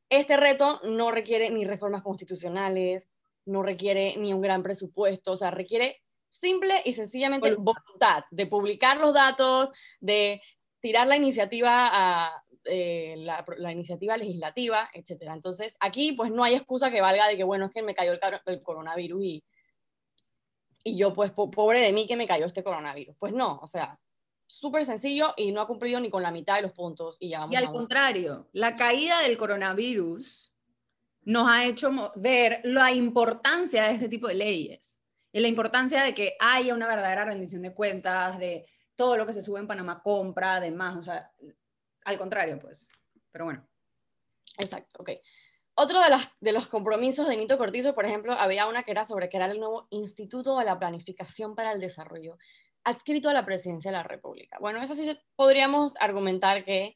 este 0.09 0.37
reto 0.37 0.79
no 0.85 1.11
requiere 1.11 1.49
ni 1.49 1.65
reformas 1.65 2.01
constitucionales, 2.01 3.09
no 3.43 3.61
requiere 3.61 4.15
ni 4.15 4.33
un 4.33 4.39
gran 4.39 4.63
presupuesto, 4.63 5.33
o 5.33 5.37
sea, 5.37 5.51
requiere 5.51 6.04
simple 6.39 6.81
y 6.85 6.93
sencillamente 6.93 7.55
voluntad 7.55 8.23
de 8.31 8.45
publicar 8.47 8.97
los 8.97 9.13
datos, 9.13 9.71
de 9.99 10.41
tirar 10.79 11.07
la 11.07 11.17
iniciativa 11.17 11.89
a, 11.91 12.43
eh, 12.65 13.15
la, 13.17 13.71
iniciativa 13.71 14.17
legislativa, 14.17 14.89
etcétera. 14.93 15.33
Entonces, 15.33 15.77
aquí 15.79 16.13
pues 16.13 16.31
no 16.31 16.43
hay 16.43 16.55
excusa 16.55 16.91
que 16.91 17.01
valga 17.01 17.27
de 17.27 17.37
que, 17.37 17.43
bueno, 17.43 17.65
es 17.65 17.71
que 17.71 17.83
me 17.83 17.93
cayó 17.93 18.13
el, 18.45 18.63
coronavirus 18.63 19.23
y, 19.23 19.43
y 20.83 20.97
yo 20.97 21.13
pues 21.13 21.31
pobre 21.31 21.79
de 21.79 21.93
mí 21.93 22.07
que 22.07 22.15
me 22.15 22.27
cayó 22.27 22.45
este 22.45 22.63
coronavirus. 22.63 23.15
Pues 23.19 23.33
no, 23.33 23.57
o 23.61 23.67
sea, 23.67 23.99
súper 24.47 24.85
sencillo 24.85 25.33
y 25.37 25.51
no 25.51 25.61
ha 25.61 25.67
cumplido 25.67 25.99
ni 25.99 26.09
con 26.09 26.23
la 26.23 26.31
mitad 26.31 26.55
de 26.55 26.63
los 26.63 26.71
puntos 26.71 27.17
y 27.19 27.29
ya 27.29 27.39
vamos 27.39 27.53
Y 27.53 27.55
al 27.55 27.71
contrario, 27.71 28.49
la 28.53 28.75
caída 28.75 29.21
del 29.21 29.37
coronavirus 29.37 30.51
nos 31.23 31.47
ha 31.47 31.65
hecho 31.65 32.11
ver 32.15 32.61
la 32.63 32.91
importancia 32.91 33.83
de 33.83 33.93
este 33.93 34.09
tipo 34.09 34.27
de 34.27 34.35
leyes 34.35 34.99
y 35.35 35.41
la 35.41 35.49
importancia 35.49 36.01
de 36.01 36.13
que 36.13 36.37
haya 36.39 36.73
una 36.73 36.87
verdadera 36.87 37.25
rendición 37.25 37.61
de 37.61 37.73
cuentas, 37.73 38.39
de 38.39 38.65
todo 38.95 39.17
lo 39.17 39.25
que 39.25 39.33
se 39.33 39.41
sube 39.41 39.59
en 39.59 39.67
Panamá 39.67 40.01
compra, 40.01 40.55
además, 40.55 40.95
o 40.95 41.01
sea, 41.01 41.29
al 42.05 42.17
contrario, 42.17 42.57
pues. 42.57 42.87
Pero 43.33 43.43
bueno. 43.43 43.67
Exacto, 44.57 45.01
ok. 45.01 45.09
Otro 45.73 46.01
de 46.01 46.09
los, 46.09 46.21
de 46.39 46.53
los 46.53 46.69
compromisos 46.69 47.27
de 47.27 47.35
Nito 47.35 47.57
Cortizo, 47.57 47.93
por 47.93 48.05
ejemplo, 48.05 48.31
había 48.31 48.65
una 48.65 48.83
que 48.83 48.91
era 48.91 49.03
sobre 49.03 49.27
crear 49.27 49.51
el 49.51 49.59
nuevo 49.59 49.89
Instituto 49.89 50.57
de 50.57 50.63
la 50.63 50.79
Planificación 50.79 51.53
para 51.53 51.73
el 51.73 51.81
Desarrollo, 51.81 52.37
adscrito 52.85 53.27
a 53.27 53.33
la 53.33 53.45
Presidencia 53.45 53.91
de 53.91 53.97
la 53.97 54.03
República. 54.03 54.57
Bueno, 54.61 54.81
eso 54.81 54.93
sí 54.93 55.19
podríamos 55.35 55.95
argumentar 55.99 56.63
que 56.63 56.95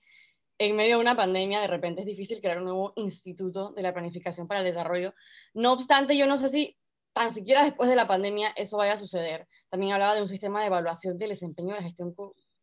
en 0.60 0.78
medio 0.78 0.96
de 0.96 1.02
una 1.02 1.18
pandemia 1.18 1.60
de 1.60 1.68
repente 1.68 2.04
es 2.04 2.08
difícil 2.08 2.40
crear 2.40 2.60
un 2.60 2.64
nuevo 2.64 2.94
Instituto 2.96 3.74
de 3.74 3.82
la 3.82 3.92
Planificación 3.92 4.48
para 4.48 4.62
el 4.62 4.66
Desarrollo. 4.66 5.14
No 5.54 5.74
obstante, 5.74 6.16
yo 6.16 6.26
no 6.26 6.38
sé 6.38 6.48
si 6.48 6.79
tan 7.14 7.34
siquiera 7.34 7.64
después 7.64 7.90
de 7.90 7.96
la 7.96 8.08
pandemia 8.08 8.54
eso 8.56 8.78
vaya 8.78 8.94
a 8.94 8.98
suceder. 8.98 9.48
También 9.70 9.94
hablaba 9.94 10.16
de 10.16 10.22
un 10.22 10.28
sistema 10.28 10.62
de 10.62 10.68
evaluación 10.68 11.18
del 11.18 11.30
desempeño 11.30 11.74
de 11.74 11.82
la 11.82 11.84
gestión 11.84 12.16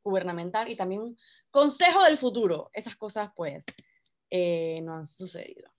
gubernamental 0.03 0.71
y 0.71 0.77
también 0.77 1.03
un 1.03 1.19
consejo 1.51 2.03
del 2.05 2.17
futuro. 2.17 2.71
Esas 2.73 2.97
cosas, 2.97 3.31
pues, 3.35 3.65
eh, 4.31 4.81
no 4.83 4.95
han 4.95 5.07
sucedido. 5.07 5.71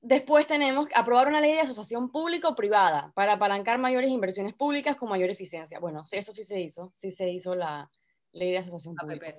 Después 0.00 0.46
tenemos 0.46 0.86
aprobar 0.94 1.26
una 1.26 1.40
ley 1.40 1.54
de 1.54 1.62
asociación 1.62 2.12
público-privada 2.12 3.12
para 3.14 3.32
apalancar 3.32 3.78
mayores 3.78 4.10
inversiones 4.10 4.54
públicas 4.54 4.94
con 4.94 5.08
mayor 5.08 5.30
eficiencia. 5.30 5.80
Bueno, 5.80 6.04
sí, 6.04 6.16
esto 6.16 6.32
sí 6.32 6.44
se 6.44 6.60
hizo, 6.60 6.92
sí 6.94 7.10
se 7.10 7.28
hizo 7.28 7.56
la 7.56 7.90
ley 8.30 8.52
de 8.52 8.58
asociación 8.58 8.94
pública. 8.94 9.34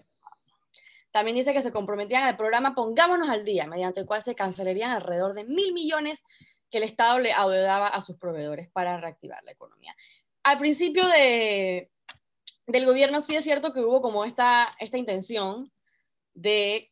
También 1.12 1.38
dice 1.38 1.54
que 1.54 1.62
se 1.62 1.72
comprometían 1.72 2.24
al 2.24 2.36
programa 2.36 2.76
Pongámonos 2.76 3.30
al 3.30 3.46
Día, 3.46 3.66
mediante 3.66 4.02
el 4.02 4.06
cual 4.06 4.22
se 4.22 4.36
cancelarían 4.36 4.92
alrededor 4.92 5.34
de 5.34 5.46
mil 5.46 5.74
millones 5.74 6.24
que 6.70 6.80
el 6.80 6.84
Estado 6.84 7.20
le 7.20 7.34
adeudaba 7.34 7.88
a 7.88 8.02
sus 8.02 8.18
proveedores 8.18 8.70
para 8.70 8.98
reactivar 8.98 9.44
la 9.44 9.52
economía. 9.52 9.96
Al 10.44 10.58
principio 10.58 11.06
de, 11.08 11.92
del 12.66 12.86
gobierno 12.86 13.22
sí 13.22 13.36
es 13.36 13.44
cierto 13.44 13.74
que 13.74 13.82
hubo 13.82 14.02
como 14.02 14.26
esta, 14.26 14.76
esta 14.80 14.98
intención 14.98 15.72
de 16.34 16.92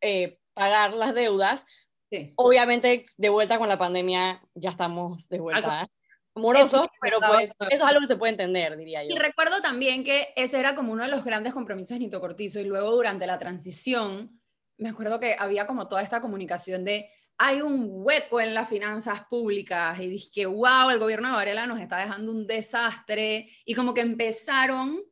eh, 0.00 0.38
pagar 0.54 0.92
las 0.92 1.14
deudas, 1.14 1.66
Sí. 2.08 2.34
Obviamente, 2.36 3.02
de 3.16 3.28
vuelta 3.30 3.58
con 3.58 3.68
la 3.68 3.78
pandemia, 3.78 4.40
ya 4.54 4.70
estamos 4.70 5.28
de 5.28 5.40
vuelta 5.40 5.88
morosos, 6.36 6.88
pero 7.00 7.18
pues 7.18 7.50
eso 7.50 7.68
es 7.70 7.82
algo 7.82 8.00
que 8.00 8.06
se 8.06 8.16
puede 8.16 8.32
entender, 8.32 8.76
diría 8.76 9.02
yo. 9.02 9.14
Y 9.14 9.18
recuerdo 9.18 9.60
también 9.60 10.04
que 10.04 10.32
ese 10.36 10.58
era 10.58 10.74
como 10.74 10.92
uno 10.92 11.02
de 11.02 11.08
los 11.08 11.24
grandes 11.24 11.52
compromisos 11.52 11.90
de 11.90 12.00
Nito 12.00 12.20
Cortizo 12.20 12.60
y 12.60 12.64
luego 12.64 12.90
durante 12.92 13.26
la 13.26 13.38
transición, 13.38 14.40
me 14.76 14.90
acuerdo 14.90 15.18
que 15.18 15.34
había 15.38 15.66
como 15.66 15.88
toda 15.88 16.02
esta 16.02 16.20
comunicación 16.20 16.84
de 16.84 17.10
hay 17.38 17.60
un 17.60 17.88
hueco 17.90 18.40
en 18.40 18.54
las 18.54 18.68
finanzas 18.68 19.24
públicas 19.26 19.98
y 20.00 20.08
dije, 20.08 20.30
que 20.32 20.46
wow, 20.46 20.90
el 20.90 20.98
gobierno 20.98 21.28
de 21.28 21.34
Varela 21.34 21.66
nos 21.66 21.80
está 21.80 21.98
dejando 21.98 22.32
un 22.32 22.46
desastre 22.46 23.50
y 23.64 23.74
como 23.74 23.92
que 23.92 24.00
empezaron 24.00 25.02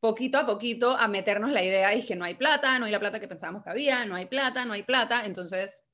poquito 0.00 0.38
a 0.38 0.46
poquito 0.46 0.96
a 0.96 1.08
meternos 1.08 1.50
la 1.52 1.62
idea 1.62 1.94
y 1.94 2.04
que 2.04 2.16
no 2.16 2.24
hay 2.24 2.34
plata, 2.34 2.78
no 2.78 2.86
hay 2.86 2.92
la 2.92 3.00
plata 3.00 3.20
que 3.20 3.28
pensábamos 3.28 3.62
que 3.62 3.70
había, 3.70 4.04
no 4.06 4.16
hay 4.16 4.26
plata, 4.26 4.64
no 4.64 4.72
hay 4.72 4.82
plata, 4.82 5.24
entonces 5.24 5.90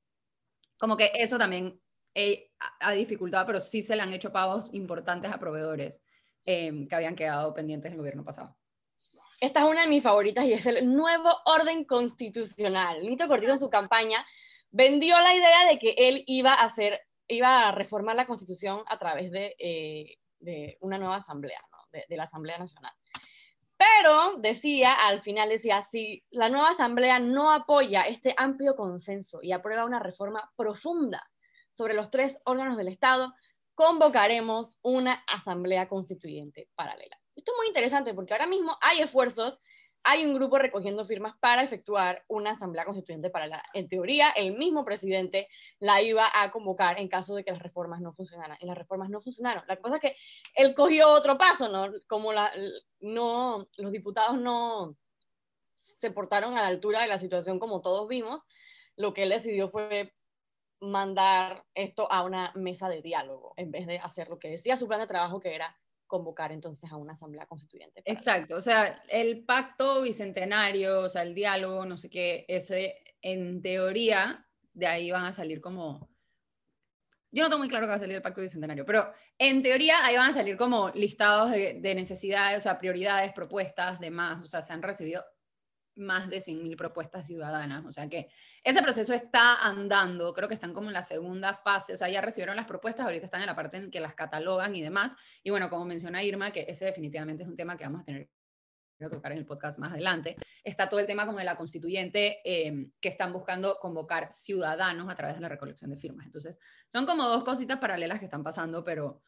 como 0.79 0.97
que 0.97 1.11
eso 1.15 1.39
también 1.39 1.81
eh, 2.15 2.51
ha 2.81 2.93
dificultado, 2.93 3.47
pero 3.47 3.61
sí 3.61 3.83
se 3.83 3.97
le 3.97 4.03
han 4.03 4.13
hecho 4.13 4.33
pagos 4.33 4.73
importantes 4.73 5.33
a 5.33 5.39
proveedores 5.39 6.03
em, 6.47 6.87
que 6.87 6.95
habían 6.95 7.17
quedado 7.17 7.53
pendientes 7.53 7.91
del 7.91 7.99
gobierno 7.99 8.25
pasado. 8.25 8.57
Esta 9.41 9.65
es 9.65 9.71
una 9.71 9.83
de 9.83 9.89
mis 9.89 10.03
favoritas 10.03 10.45
y 10.47 10.53
es 10.53 10.65
el 10.67 10.87
nuevo 10.95 11.31
orden 11.45 11.85
constitucional. 11.85 13.03
Nito 13.03 13.27
Cortizo 13.27 13.53
en 13.53 13.59
su 13.59 13.69
campaña 13.69 14.25
vendió 14.75 15.21
la 15.21 15.33
idea 15.33 15.67
de 15.69 15.79
que 15.79 15.95
él 15.97 16.25
iba 16.27 16.53
a 16.53 16.65
hacer, 16.65 17.01
iba 17.29 17.69
a 17.69 17.73
reformar 17.73 18.17
la 18.17 18.27
constitución 18.27 18.83
a 18.89 18.99
través 18.99 19.31
de, 19.31 19.55
eh, 19.59 20.77
una 20.81 20.99
nueva 20.99 21.17
asamblea, 21.17 21.61
de 21.93 22.17
la 22.17 22.25
Asamblea 22.25 22.59
Nacional. 22.59 22.93
Pero 23.77 24.37
decía, 24.39 24.93
al 24.93 25.21
final 25.21 25.49
decía, 25.49 25.81
si 25.83 26.25
la 26.31 26.49
nueva 26.49 26.71
asamblea 26.71 27.21
no 27.21 27.53
apoya 27.53 28.03
este 28.03 28.35
amplio 28.37 28.75
consenso 28.75 29.39
y 29.43 29.53
aprueba 29.53 29.85
una 29.85 30.01
reforma 30.01 30.53
profunda 30.57 31.25
sobre 31.73 31.95
los 31.95 32.11
tres 32.11 32.41
órganos 32.45 32.77
del 32.77 32.89
Estado, 32.89 33.33
convocaremos 33.75 34.79
una 34.83 35.25
asamblea 35.33 35.87
constituyente 35.87 36.69
paralela. 36.75 37.17
Esto 37.37 37.53
es 37.53 37.59
muy 37.59 37.69
interesante 37.69 38.13
porque 38.13 38.33
ahora 38.33 38.47
mismo 38.49 38.77
hay 38.81 39.01
esfuerzos 39.01 39.61
hay 40.05 40.25
un 40.27 40.35
grupo 40.35 40.59
recogiendo 40.59 41.05
firmas 41.07 41.35
para 41.41 41.63
efectuar 41.63 42.25
una 42.29 42.51
asamblea 42.51 42.85
constituyente 42.85 43.31
para 43.31 43.47
la, 43.47 43.65
en 43.73 43.89
teoría, 43.89 44.31
el 44.37 44.57
mismo 44.57 44.85
presidente 44.85 45.49
la 45.79 46.03
iba 46.03 46.29
a 46.33 46.51
convocar 46.51 47.01
en 47.01 47.09
caso 47.09 47.35
de 47.35 47.43
que 47.43 47.51
las 47.51 47.63
reformas 47.63 48.03
no 48.03 48.13
funcionaran. 48.13 48.59
Y 48.61 48.67
las 48.67 48.77
reformas 48.77 49.09
no 49.09 49.21
funcionaron. 49.21 49.65
La 49.67 49.77
cosa 49.77 49.97
es 49.97 50.03
que 50.03 50.17
él 50.55 50.75
cogió 50.75 51.09
otro 51.09 51.39
paso, 51.39 51.71
¿no? 51.71 51.91
Como 52.07 52.35
la, 52.35 52.53
no, 53.01 53.67
los 53.79 53.93
diputados 53.93 54.39
no 54.39 54.95
se 55.73 56.11
portaron 56.11 56.57
a 56.59 56.63
la 56.63 56.69
altura 56.69 57.01
de 57.01 57.09
la 57.09 57.19
situación 57.19 57.59
como 57.59 57.81
todos 57.81 58.07
vimos, 58.07 58.47
lo 58.97 59.15
que 59.15 59.23
él 59.23 59.31
decidió 59.31 59.69
fue 59.69 60.15
mandar 60.81 61.65
esto 61.75 62.13
a 62.13 62.23
una 62.25 62.53
mesa 62.55 62.91
de 62.91 63.01
diálogo, 63.01 63.55
en 63.57 63.71
vez 63.71 63.87
de 63.87 63.99
hacer 63.99 64.29
lo 64.29 64.39
que 64.39 64.51
decía 64.51 64.77
su 64.77 64.87
plan 64.87 65.01
de 65.01 65.07
trabajo, 65.07 65.41
que 65.41 65.55
era 65.55 65.75
convocar 66.15 66.53
entonces 66.53 66.93
a 66.93 66.97
una 66.97 67.15
asamblea 67.15 67.45
constituyente. 67.45 68.01
Exacto, 68.05 68.55
o 68.55 68.61
sea, 68.61 69.03
el 69.09 69.45
pacto 69.45 70.03
bicentenario, 70.03 71.01
o 71.01 71.09
sea, 71.09 71.23
el 71.23 71.35
diálogo, 71.35 71.85
no 71.85 71.97
sé 71.97 72.09
qué, 72.09 72.45
ese, 72.47 73.03
en 73.21 73.61
teoría, 73.61 74.47
de 74.73 74.87
ahí 74.87 75.11
van 75.11 75.25
a 75.25 75.33
salir 75.33 75.61
como... 75.61 76.09
Yo 77.33 77.43
no 77.43 77.49
tengo 77.49 77.59
muy 77.59 77.69
claro 77.69 77.87
que 77.87 77.91
va 77.91 77.97
a 77.97 77.99
salir 77.99 78.15
el 78.15 78.23
pacto 78.23 78.43
bicentenario, 78.43 78.87
pero 78.87 79.13
en 79.39 79.61
teoría 79.61 80.07
ahí 80.07 80.17
van 80.17 80.31
a 80.31 80.33
salir 80.33 80.57
como 80.57 80.91
listados 80.91 81.51
de, 81.51 81.81
de 81.81 81.95
necesidades, 81.97 82.59
o 82.59 82.61
sea, 82.61 82.79
prioridades, 82.79 83.33
propuestas, 83.33 83.99
demás, 83.99 84.41
o 84.41 84.47
sea, 84.47 84.63
se 84.63 84.73
han 84.73 84.83
recibido 84.83 85.21
más 85.97 86.29
de 86.29 86.39
100.000 86.39 86.77
propuestas 86.77 87.27
ciudadanas. 87.27 87.85
O 87.85 87.91
sea 87.91 88.09
que 88.09 88.29
ese 88.63 88.83
proceso 88.83 89.15
está 89.15 89.57
andando, 89.63 90.33
creo 90.33 90.49
que 90.49 90.55
están 90.55 90.73
como 90.73 90.89
en 90.89 90.95
la 90.95 91.03
segunda 91.03 91.55
fase, 91.55 91.93
o 91.93 91.97
sea, 91.97 92.09
ya 92.09 92.21
recibieron 92.21 92.57
las 92.57 92.67
propuestas, 92.67 93.07
ahorita 93.07 93.27
están 93.27 93.41
en 93.41 93.47
la 93.47 93.57
parte 93.57 93.77
en 93.77 93.91
que 93.91 94.01
las 94.01 94.15
catalogan 94.15 94.75
y 94.75 94.83
demás. 94.83 95.17
Y 95.43 95.51
bueno, 95.51 95.71
como 95.71 95.85
menciona 95.85 96.23
Irma, 96.23 96.51
que 96.51 96.65
ese 96.69 96.87
definitivamente 96.87 97.43
es 97.43 97.49
un 97.49 97.57
tema 97.57 97.77
que 97.77 97.85
vamos 97.85 98.03
a 98.03 98.05
tener 98.05 98.29
que 98.99 99.09
tocar 99.09 99.33
en 99.33 99.39
el 99.39 99.47
podcast 99.47 99.79
más 99.79 99.93
adelante, 99.93 100.37
está 100.63 100.89
todo 100.89 101.01
el 101.01 101.07
tema 101.07 101.27
como 101.27 101.39
de 101.39 101.45
la 101.45 101.57
constituyente 101.57 102.41
em, 102.45 102.93
que 103.01 103.09
están 103.09 103.33
buscando 103.33 103.77
convocar 103.81 104.33
ciudadanos 104.33 105.11
a 105.11 105.17
través 105.17 105.37
de 105.37 105.43
la 105.43 105.49
recolección 105.49 105.91
de 105.91 105.97
firmas. 105.97 106.27
Entonces, 106.27 106.61
son 106.89 107.05
como 107.07 107.25
dos 107.25 107.45
cositas 107.45 107.79
paralelas 107.79 108.19
que 108.19 108.27
están 108.27 108.43
pasando, 108.43 108.85
pero, 108.85 109.21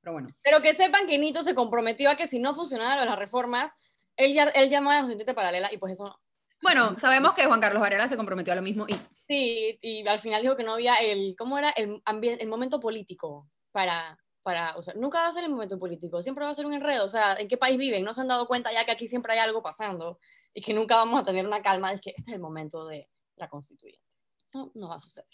pero 0.00 0.12
bueno. 0.12 0.28
Pero 0.42 0.62
que 0.62 0.74
sepan 0.74 1.06
que 1.06 1.18
Nito 1.18 1.42
se 1.42 1.54
comprometió 1.54 2.10
a 2.10 2.16
que 2.16 2.26
si 2.26 2.38
no 2.38 2.54
funcionaban 2.54 3.04
las 3.04 3.18
reformas, 3.18 3.72
él, 4.20 4.34
ya, 4.34 4.44
él 4.44 4.68
llamó 4.68 4.90
a 4.90 4.94
la 4.94 5.00
constituyente 5.00 5.34
paralela 5.34 5.72
y 5.72 5.78
pues 5.78 5.94
eso... 5.94 6.20
Bueno, 6.62 6.98
sabemos 6.98 7.32
que 7.34 7.46
Juan 7.46 7.60
Carlos 7.60 7.80
Varela 7.80 8.06
se 8.06 8.16
comprometió 8.16 8.52
a 8.52 8.56
lo 8.56 8.62
mismo 8.62 8.86
y... 8.86 8.94
Sí, 9.26 9.78
y 9.80 10.06
al 10.06 10.18
final 10.18 10.42
dijo 10.42 10.56
que 10.56 10.64
no 10.64 10.74
había 10.74 10.96
el, 10.96 11.34
¿cómo 11.38 11.56
era? 11.56 11.70
El, 11.70 12.02
el 12.06 12.48
momento 12.48 12.80
político 12.80 13.48
para, 13.70 14.18
para, 14.42 14.76
o 14.76 14.82
sea, 14.82 14.94
nunca 14.94 15.20
va 15.20 15.28
a 15.28 15.32
ser 15.32 15.44
el 15.44 15.50
momento 15.50 15.78
político, 15.78 16.22
siempre 16.22 16.44
va 16.44 16.50
a 16.50 16.54
ser 16.54 16.66
un 16.66 16.74
enredo, 16.74 17.04
o 17.04 17.08
sea, 17.08 17.34
¿en 17.34 17.48
qué 17.48 17.56
país 17.56 17.78
viven? 17.78 18.04
No 18.04 18.12
se 18.12 18.20
han 18.20 18.28
dado 18.28 18.46
cuenta 18.46 18.72
ya 18.72 18.84
que 18.84 18.90
aquí 18.90 19.08
siempre 19.08 19.32
hay 19.32 19.38
algo 19.38 19.62
pasando 19.62 20.18
y 20.52 20.60
que 20.60 20.74
nunca 20.74 20.96
vamos 20.96 21.20
a 21.20 21.24
tener 21.24 21.46
una 21.46 21.62
calma, 21.62 21.92
es 21.92 22.00
que 22.00 22.10
este 22.10 22.30
es 22.30 22.34
el 22.34 22.40
momento 22.40 22.86
de 22.86 23.08
la 23.36 23.48
constituyente. 23.48 24.04
No, 24.52 24.72
no 24.74 24.88
va 24.88 24.96
a 24.96 25.00
suceder. 25.00 25.28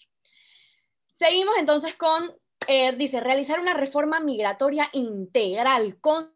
Seguimos 1.15 1.57
entonces 1.59 1.97
con, 1.97 2.31
eh, 2.69 2.93
dice, 2.93 3.21
realizar 3.21 3.59
una 3.59 3.73
reforma 3.73 4.21
migratoria 4.21 4.91
integral 4.93 5.99
con 6.01 6.36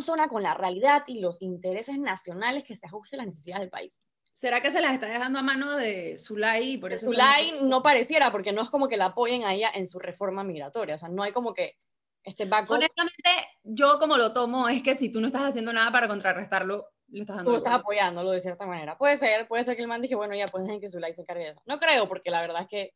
zona 0.00 0.28
con 0.28 0.42
la 0.42 0.54
realidad 0.54 1.04
y 1.06 1.20
los 1.20 1.42
intereses 1.42 1.98
nacionales 1.98 2.64
que 2.64 2.76
se 2.76 2.86
ajusten 2.86 3.20
a 3.20 3.22
las 3.24 3.34
necesidades 3.34 3.62
del 3.62 3.70
país. 3.70 4.00
¿Será 4.32 4.62
que 4.62 4.70
se 4.70 4.80
las 4.80 4.94
está 4.94 5.06
dejando 5.06 5.38
a 5.38 5.42
mano 5.42 5.76
de 5.76 6.16
Zulay 6.16 6.78
por 6.78 6.92
eso 6.92 7.06
Zulay 7.06 7.60
no 7.62 7.82
pareciera, 7.82 8.32
porque 8.32 8.52
no 8.52 8.62
es 8.62 8.70
como 8.70 8.88
que 8.88 8.96
la 8.96 9.06
apoyen 9.06 9.44
a 9.44 9.52
ella 9.52 9.70
en 9.74 9.86
su 9.86 9.98
reforma 9.98 10.42
migratoria, 10.42 10.94
o 10.94 10.98
sea, 10.98 11.10
no 11.10 11.22
hay 11.22 11.32
como 11.32 11.52
que 11.52 11.76
este 12.24 12.46
backup. 12.46 12.76
Honestamente, 12.76 13.30
yo 13.62 13.98
como 13.98 14.16
lo 14.16 14.32
tomo 14.32 14.68
es 14.68 14.82
que 14.82 14.94
si 14.94 15.10
tú 15.10 15.20
no 15.20 15.26
estás 15.26 15.42
haciendo 15.42 15.72
nada 15.72 15.92
para 15.92 16.08
contrarrestarlo, 16.08 16.88
le 17.08 17.20
estás 17.20 17.36
dando. 17.36 17.50
Tú 17.50 17.56
estás 17.58 17.74
apoyándolo 17.74 18.30
de 18.30 18.40
cierta 18.40 18.64
manera. 18.64 18.96
Puede 18.96 19.16
ser, 19.16 19.46
puede 19.48 19.64
ser 19.64 19.76
que 19.76 19.82
el 19.82 19.88
man 19.88 20.00
dije, 20.00 20.14
bueno, 20.14 20.34
ya 20.34 20.46
pueden 20.46 20.80
que 20.80 20.88
Zulay 20.88 21.12
se 21.14 21.22
encargue 21.22 21.44
de 21.44 21.50
eso. 21.50 21.62
No 21.66 21.78
creo, 21.78 22.08
porque 22.08 22.30
la 22.30 22.40
verdad 22.40 22.62
es 22.62 22.68
que 22.68 22.94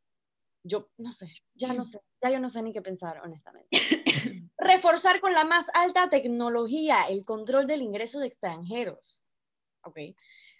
yo 0.63 0.89
no 0.97 1.13
sé, 1.13 1.33
ya 1.55 1.73
no 1.75 1.85
sé, 1.85 2.01
ya 2.23 2.31
yo 2.31 2.41
no 2.41 2.49
sé 2.49 2.63
ni 2.63 2.73
qué 2.73 2.83
pensar, 2.83 3.21
honestamente. 3.23 3.69
Reforzar 4.59 5.21
con 5.21 5.33
la 5.33 5.45
más 5.45 5.67
alta 5.75 6.09
tecnología 6.09 7.03
el 7.09 7.25
control 7.25 7.67
del 7.67 7.83
ingreso 7.83 8.21
de 8.21 8.27
extranjeros. 8.27 9.23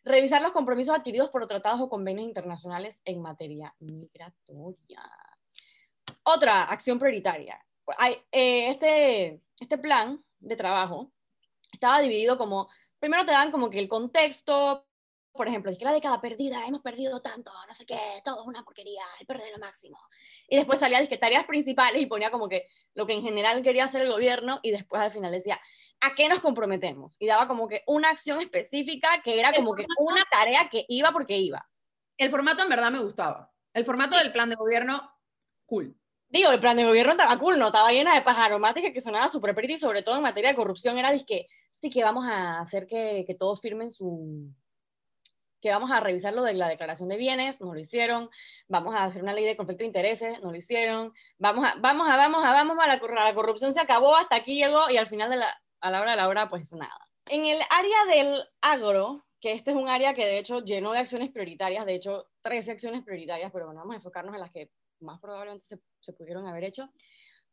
Revisar 0.05 0.43
los 0.43 0.53
compromisos 0.53 0.97
adquiridos 0.97 1.31
por 1.31 1.47
tratados 1.47 1.81
o 1.81 1.89
convenios 1.89 2.29
internacionales 2.29 3.01
en 3.05 3.21
materia 3.21 3.75
migratoria. 3.81 5.03
Otra 6.23 6.65
acción 6.65 6.99
prioritaria. 6.99 7.65
Eh, 8.31 8.69
este, 8.71 9.41
este 9.59 9.79
plan 9.79 10.23
de 10.39 10.57
trabajo 10.57 11.13
estaba 11.73 12.01
dividido 12.01 12.39
como, 12.39 12.69
primero 12.99 13.25
te 13.25 13.33
dan 13.33 13.51
como 13.51 13.71
que 13.71 13.79
el 13.79 13.89
contexto, 13.89 14.87
por 15.37 15.49
ejemplo, 15.49 15.71
es 15.71 15.79
que 15.79 15.85
la 15.85 15.93
década 15.93 16.21
perdida, 16.21 16.67
hemos 16.67 16.81
perdido 16.81 17.21
tanto, 17.21 17.53
no 17.69 17.75
sé 17.75 17.87
qué, 17.87 17.99
todo 18.25 18.41
es 18.41 18.47
una 18.47 18.65
porquería, 18.65 19.03
el 19.21 19.27
perder 19.27 19.53
lo 19.53 19.59
máximo. 19.59 19.99
Y 20.49 20.57
después 20.57 20.81
salía 20.81 21.07
que 21.07 21.19
tareas 21.19 21.45
principales 21.45 22.01
y 22.01 22.07
ponía 22.07 22.31
como 22.31 22.49
que 22.49 22.67
lo 22.95 23.07
que 23.07 23.13
en 23.13 23.23
general 23.23 23.63
quería 23.63 23.85
hacer 23.85 24.03
el 24.03 24.11
gobierno 24.11 24.59
y 24.63 24.71
después 24.71 25.01
al 25.01 25.11
final 25.11 25.31
decía, 25.31 25.61
¿a 26.01 26.15
qué 26.15 26.29
nos 26.29 26.41
comprometemos? 26.41 27.17
Y 27.19 27.27
daba 27.27 27.47
como 27.47 27.69
que 27.69 27.83
una 27.87 28.11
acción 28.11 28.41
específica 28.41 29.09
que 29.23 29.39
era 29.39 29.53
como 29.53 29.75
que 29.75 29.87
una 29.99 30.25
tarea 30.31 30.69
que 30.71 30.85
iba 30.89 31.13
porque 31.13 31.37
iba. 31.37 31.69
El 32.17 32.31
formato 32.31 32.63
en 32.63 32.69
verdad 32.69 32.91
me 32.91 33.03
gustaba. 33.03 33.53
El 33.73 33.85
formato 33.85 34.17
del 34.17 34.33
plan 34.33 34.49
de 34.49 34.57
gobierno, 34.57 35.11
cool. 35.67 35.97
Digo, 36.29 36.51
el 36.51 36.61
plan 36.61 36.77
de 36.77 36.85
gobierno 36.85 37.13
estaba 37.13 37.39
cool, 37.39 37.59
no 37.59 37.67
estaba 37.67 37.93
llena 37.93 38.15
de 38.15 38.23
pajaromáticas 38.23 38.91
que 38.91 39.01
sonaba 39.01 39.29
súper 39.29 39.55
pretty 39.55 39.75
y 39.75 39.79
sobre 39.79 40.03
todo 40.03 40.17
en 40.17 40.23
materia 40.23 40.51
de 40.51 40.57
corrupción 40.57 40.99
era 40.99 41.13
de 41.13 41.25
que 41.25 41.47
sí 41.81 41.91
que 41.91 42.03
vamos 42.03 42.27
a 42.27 42.61
hacer 42.61 42.87
que, 42.87 43.25
que 43.27 43.35
todos 43.35 43.61
firmen 43.61 43.91
su, 43.91 44.51
que 45.67 45.73
vamos 45.73 45.91
a 45.91 45.99
revisar 45.99 46.33
lo 46.33 46.45
de 46.45 46.55
la 46.55 46.69
declaración 46.69 47.09
de 47.09 47.17
bienes, 47.17 47.61
no 47.61 47.75
lo 47.75 47.81
hicieron, 47.81 48.31
vamos 48.69 48.95
a 48.95 49.03
hacer 49.03 49.21
una 49.21 49.33
ley 49.33 49.45
de 49.45 49.57
conflicto 49.57 49.83
de 49.83 49.87
intereses, 49.87 50.41
no 50.41 50.53
lo 50.53 50.57
hicieron, 50.57 51.13
vamos 51.39 51.65
a, 51.65 51.75
vamos 51.81 52.09
a, 52.09 52.17
vamos 52.17 52.45
a, 52.45 52.53
vamos 52.53 52.79
a, 52.81 52.87
la, 52.87 53.01
la 53.25 53.35
corrupción 53.35 53.73
se 53.73 53.81
acabó, 53.81 54.15
hasta 54.15 54.37
aquí 54.37 54.55
llegó 54.55 54.89
y 54.89 54.97
al 54.97 55.09
final 55.09 55.29
de 55.29 55.39
la, 55.39 55.49
a 55.81 55.91
la 55.91 56.01
hora 56.01 56.13
de 56.13 56.17
la 56.19 56.29
hora, 56.29 56.49
pues 56.49 56.73
nada. 56.73 57.09
En 57.29 57.47
el 57.47 57.61
área 57.69 58.05
del 58.15 58.45
agro, 58.61 59.27
que 59.41 59.55
este 59.55 59.73
es 59.73 59.77
un 59.77 59.89
área 59.89 60.15
que 60.15 60.25
de 60.25 60.39
hecho 60.39 60.61
llenó 60.61 60.93
de 60.93 61.01
acciones 61.01 61.33
prioritarias, 61.33 61.85
de 61.85 61.97
hecho 61.97 62.29
13 62.43 62.71
acciones 62.71 63.03
prioritarias, 63.03 63.51
pero 63.51 63.67
bueno, 63.67 63.81
vamos 63.81 63.95
a 63.95 63.97
enfocarnos 63.97 64.37
en 64.37 64.43
las 64.43 64.53
que 64.53 64.71
más 65.01 65.21
probablemente 65.21 65.67
se, 65.67 65.81
se 65.99 66.13
pudieron 66.13 66.47
haber 66.47 66.63
hecho. 66.63 66.89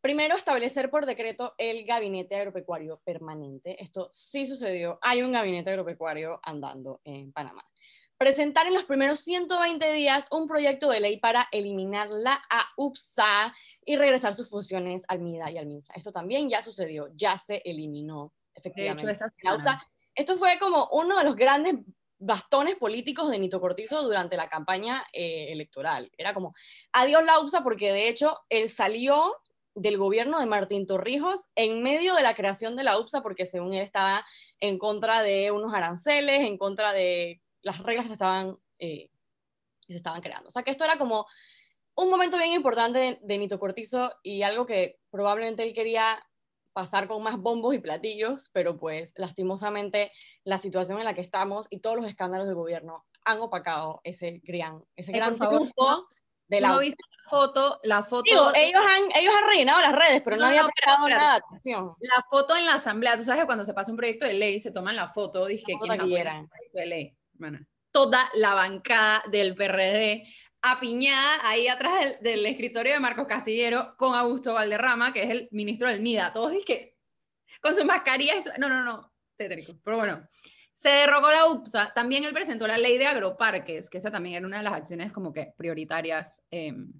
Primero, 0.01 0.35
establecer 0.35 0.91
por 0.91 1.07
decreto 1.07 1.55
el 1.57 1.83
gabinete 1.83 2.35
agropecuario 2.35 3.01
permanente. 3.03 3.81
Esto 3.81 4.11
sí 4.13 4.45
sucedió. 4.45 4.99
Hay 5.01 5.23
un 5.23 5.31
gabinete 5.31 5.71
agropecuario 5.71 6.39
andando 6.43 7.01
en 7.05 7.31
Panamá 7.31 7.63
presentar 8.23 8.67
en 8.67 8.73
los 8.73 8.85
primeros 8.85 9.19
120 9.19 9.91
días 9.91 10.29
un 10.31 10.47
proyecto 10.47 10.89
de 10.89 11.01
ley 11.01 11.17
para 11.17 11.45
eliminar 11.51 12.07
la 12.07 12.41
AUPSA 12.77 13.53
y 13.85 13.97
regresar 13.97 14.33
sus 14.33 14.49
funciones 14.49 15.03
al 15.09 15.19
MIDA 15.19 15.51
y 15.51 15.57
al 15.57 15.65
MINSA. 15.65 15.93
Esto 15.93 16.13
también 16.13 16.49
ya 16.49 16.61
sucedió, 16.61 17.09
ya 17.15 17.37
se 17.37 17.61
eliminó 17.65 18.31
efectivamente. 18.55 19.05
De 19.05 19.11
hecho, 19.11 19.25
esta 19.25 19.85
Esto 20.15 20.37
fue 20.37 20.57
como 20.57 20.87
uno 20.93 21.17
de 21.17 21.25
los 21.25 21.35
grandes 21.35 21.75
bastones 22.17 22.77
políticos 22.77 23.29
de 23.29 23.39
Nito 23.39 23.59
Cortizo 23.59 24.01
durante 24.03 24.37
la 24.37 24.47
campaña 24.47 25.03
eh, 25.11 25.47
electoral. 25.49 26.09
Era 26.17 26.33
como, 26.33 26.53
adiós 26.93 27.25
la 27.25 27.41
UPSA, 27.41 27.61
porque 27.61 27.91
de 27.91 28.07
hecho 28.07 28.39
él 28.47 28.69
salió 28.69 29.35
del 29.75 29.97
gobierno 29.97 30.39
de 30.39 30.45
Martín 30.45 30.87
Torrijos 30.87 31.49
en 31.55 31.83
medio 31.83 32.15
de 32.15 32.23
la 32.23 32.35
creación 32.35 32.77
de 32.77 32.85
la 32.85 32.97
UPSA, 32.97 33.21
porque 33.21 33.45
según 33.45 33.73
él 33.73 33.81
estaba 33.81 34.25
en 34.61 34.77
contra 34.77 35.23
de 35.23 35.51
unos 35.51 35.73
aranceles, 35.73 36.39
en 36.39 36.57
contra 36.57 36.93
de 36.93 37.42
las 37.63 37.79
reglas 37.79 38.03
que 38.03 38.09
se 38.09 38.13
estaban, 38.13 38.57
eh, 38.77 39.09
que 39.87 39.93
se 39.93 39.97
estaban 39.97 40.21
creando. 40.21 40.49
O 40.49 40.51
sea 40.51 40.63
que 40.63 40.71
esto 40.71 40.85
era 40.85 40.97
como 40.97 41.25
un 41.95 42.09
momento 42.09 42.37
bien 42.37 42.51
importante 42.51 43.19
de, 43.21 43.37
Nito 43.37 43.59
Cortizo 43.59 44.13
y 44.23 44.43
algo 44.43 44.65
que 44.65 44.99
probablemente 45.09 45.63
él 45.63 45.73
quería 45.73 46.25
pasar 46.73 47.07
con 47.07 47.21
más 47.21 47.37
bombos 47.37 47.75
y 47.75 47.79
platillos, 47.79 48.49
pero 48.51 48.77
pues 48.77 49.13
lastimosamente 49.15 50.11
la 50.43 50.57
situación 50.57 50.99
en 50.99 51.05
la 51.05 51.13
que 51.13 51.21
estamos 51.21 51.67
y 51.69 51.79
todos 51.79 51.97
los 51.97 52.07
escándalos 52.07 52.47
del 52.47 52.55
gobierno 52.55 53.05
han 53.25 53.39
opacado 53.41 54.01
ese 54.03 54.41
gran, 54.43 54.83
ese 54.95 55.11
gran 55.11 55.37
triunfo 55.37 56.07
de 56.47 56.61
la... 56.61 56.69
¿No 56.69 56.79
viste 56.79 56.97
la 57.23 57.29
foto? 57.29 57.79
La 57.83 58.03
foto... 58.03 58.25
ellos, 58.55 58.81
han, 58.83 59.03
ellos 59.21 59.33
han 59.39 59.49
rellenado 59.49 59.81
las 59.81 59.93
redes, 59.93 60.21
pero 60.23 60.37
no, 60.37 60.47
había 60.47 60.65
prestado 60.65 61.07
nada 61.07 61.31
de 61.33 61.37
atención. 61.37 61.91
La 61.99 62.25
foto 62.27 62.55
en 62.55 62.65
la 62.65 62.73
asamblea, 62.73 63.17
tú 63.17 63.23
sabes 63.23 63.41
que 63.41 63.45
cuando 63.45 63.63
se 63.63 63.73
pasa 63.75 63.91
un 63.91 63.97
proyecto 63.97 64.25
de 64.25 64.33
ley, 64.33 64.59
se 64.59 64.71
toman 64.71 64.95
la 64.95 65.09
foto, 65.09 65.45
dije, 65.45 65.73
¿quién 65.79 65.95
proyecto 65.95 66.49
de 66.73 66.85
ley? 66.87 67.17
Toda 67.91 68.29
la 68.35 68.53
bancada 68.53 69.23
del 69.31 69.55
PRD 69.55 70.25
apiñada 70.61 71.47
ahí 71.47 71.67
atrás 71.67 72.21
del, 72.21 72.45
escritorio 72.45 72.93
de 72.93 72.99
Marcos 72.99 73.27
Castillero 73.27 73.95
con 73.97 74.15
Augusto 74.15 74.53
Valderrama, 74.53 75.11
que 75.11 75.23
es 75.23 75.29
el 75.29 75.47
ministro 75.51 75.89
del 75.89 76.01
MIDA. 76.01 76.31
Todos 76.31 76.53
dije, 76.53 76.97
con 77.61 77.75
su 77.75 77.83
mascarilla. 77.85 78.33
No, 78.57 78.69
no, 78.69 78.83
no, 78.83 79.13
tétrico. 79.35 79.73
Pero 79.83 79.97
bueno, 79.97 80.27
se 80.73 80.89
derrogó 80.89 81.31
la 81.31 81.47
UPSA. 81.47 81.91
También 81.93 82.23
él 82.23 82.33
presentó 82.33 82.65
la 82.65 82.77
ley 82.77 82.97
de 82.97 83.07
agroparques, 83.07 83.89
que 83.89 83.97
esa 83.97 84.09
también 84.09 84.35
era 84.35 84.47
una 84.47 84.57
de 84.57 84.63
las 84.63 84.73
acciones 84.73 85.11
como 85.11 85.33
que 85.33 85.53
prioritarias. 85.57 86.41
Em, 86.49 86.93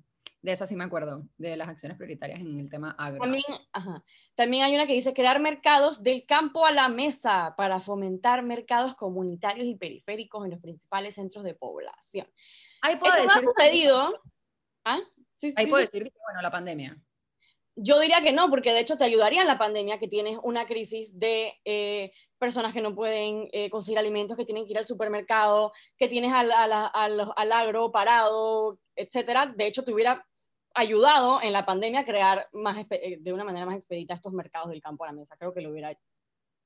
de 0.44 0.52
esa 0.52 0.68
sí 0.68 0.76
me 0.76 0.84
acuerdo, 0.84 1.24
de 1.38 1.56
las 1.56 1.70
acciones 1.70 1.98
prioritarias 1.98 2.42
en 2.42 2.60
el 2.60 2.70
tema 2.70 2.94
agro. 3.00 3.22
También, 3.22 3.44
ajá, 3.72 4.04
también 4.36 4.64
hay 4.64 4.76
una 4.76 4.86
que 4.86 4.94
dice 4.94 5.14
crear 5.14 5.40
mercados 5.40 6.04
del 6.04 6.26
campo 6.26 6.66
a 6.66 6.74
la 6.74 6.90
mesa 6.90 7.56
para 7.56 7.80
fomentar 7.80 8.44
mercados 8.44 8.94
comunitarios 8.94 9.66
y 9.66 9.76
periféricos 9.76 10.44
en 10.44 10.52
los 10.52 10.60
principales 10.60 11.16
centros 11.16 11.46
de 11.46 11.54
población. 11.54 12.28
Ahí 12.82 12.98
puedo 12.98 13.14
decir. 13.14 13.30
No 13.30 13.34
ha 13.34 13.40
sucedido. 13.40 14.22
¿Ah? 14.84 15.00
Sí, 15.38 15.54
Ahí 15.56 15.68
puedo 15.68 15.86
decir 15.86 16.04
que, 16.04 16.20
bueno, 16.26 16.42
la 16.42 16.52
pandemia. 16.52 17.02
Yo 17.76 18.00
diría 18.02 18.20
que 18.22 18.34
no, 18.34 18.50
porque 18.50 18.74
de 18.74 18.82
hecho 18.82 18.98
te 18.98 19.06
ayudaría 19.06 19.42
en 19.42 19.48
la 19.48 19.58
pandemia 19.58 19.98
que 19.98 20.10
tienes 20.10 20.38
una 20.44 20.66
crisis 20.66 21.18
de 21.18 21.54
eh, 21.64 22.12
personas 22.38 22.74
que 22.74 22.82
no 22.82 22.94
pueden 22.94 23.48
eh, 23.54 23.70
conseguir 23.70 23.98
alimentos, 23.98 24.36
que 24.36 24.46
tienen 24.46 24.66
que 24.66 24.72
ir 24.72 24.78
al 24.78 24.86
supermercado, 24.86 25.72
que 25.98 26.10
tienes 26.10 26.34
al, 26.34 26.52
al, 26.52 27.32
al, 27.34 27.52
agro 27.54 27.94
parado, 27.94 28.78
etcétera. 28.96 29.46
De 29.48 29.66
hecho, 29.66 29.84
te 29.84 29.94
hubiera 29.94 30.24
ayudado 30.74 31.42
en 31.42 31.54
la 31.54 31.66
pandemia 31.66 32.02
a 32.02 32.06
crear 32.06 32.48
más, 32.54 32.86
eh, 32.90 33.18
de 33.20 33.34
una 33.34 33.44
manera 33.44 33.66
más 33.66 33.76
expedita 33.76 34.14
estos 34.14 34.34
mercados 34.34 34.70
del 34.70 34.82
campo 34.82 35.04
a 35.04 35.08
la 35.08 35.14
mesa. 35.14 35.36
Creo 35.38 35.54
que 35.54 35.62
lo 35.62 35.72
hubiera 35.72 35.98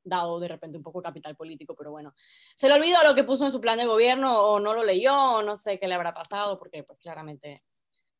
dado 0.03 0.39
de 0.39 0.47
repente 0.47 0.77
un 0.77 0.83
poco 0.83 1.01
de 1.01 1.07
capital 1.07 1.35
político, 1.35 1.75
pero 1.75 1.91
bueno, 1.91 2.13
se 2.55 2.67
le 2.67 2.75
olvidó 2.75 3.03
lo 3.03 3.13
que 3.13 3.23
puso 3.23 3.45
en 3.45 3.51
su 3.51 3.59
plan 3.59 3.77
de 3.77 3.85
gobierno 3.85 4.41
o 4.41 4.59
no 4.59 4.73
lo 4.73 4.83
leyó, 4.83 5.13
o 5.13 5.43
no 5.43 5.55
sé 5.55 5.79
qué 5.79 5.87
le 5.87 5.95
habrá 5.95 6.13
pasado, 6.13 6.57
porque 6.57 6.83
pues 6.83 6.97
claramente 6.99 7.61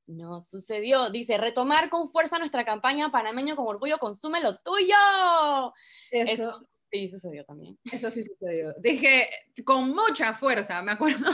no 0.08 0.42
sucedió. 0.42 1.10
Dice, 1.10 1.38
retomar 1.38 1.90
con 1.90 2.08
fuerza 2.08 2.40
nuestra 2.40 2.66
campaña 2.66 3.12
panameño 3.12 3.56
con 3.56 3.68
orgullo, 3.68 3.98
consume 3.98 4.42
lo 4.42 4.58
tuyo. 4.58 5.74
Eso, 6.12 6.68
sí 6.90 7.08
sucedió 7.08 7.46
también. 7.46 7.78
Eso 7.92 8.10
sí 8.10 8.24
sucedió. 8.24 8.74
Dije, 8.80 9.30
con 9.66 9.90
mucha 9.90 10.34
fuerza, 10.34 10.82
me 10.82 10.92
acuerdo. 10.92 11.30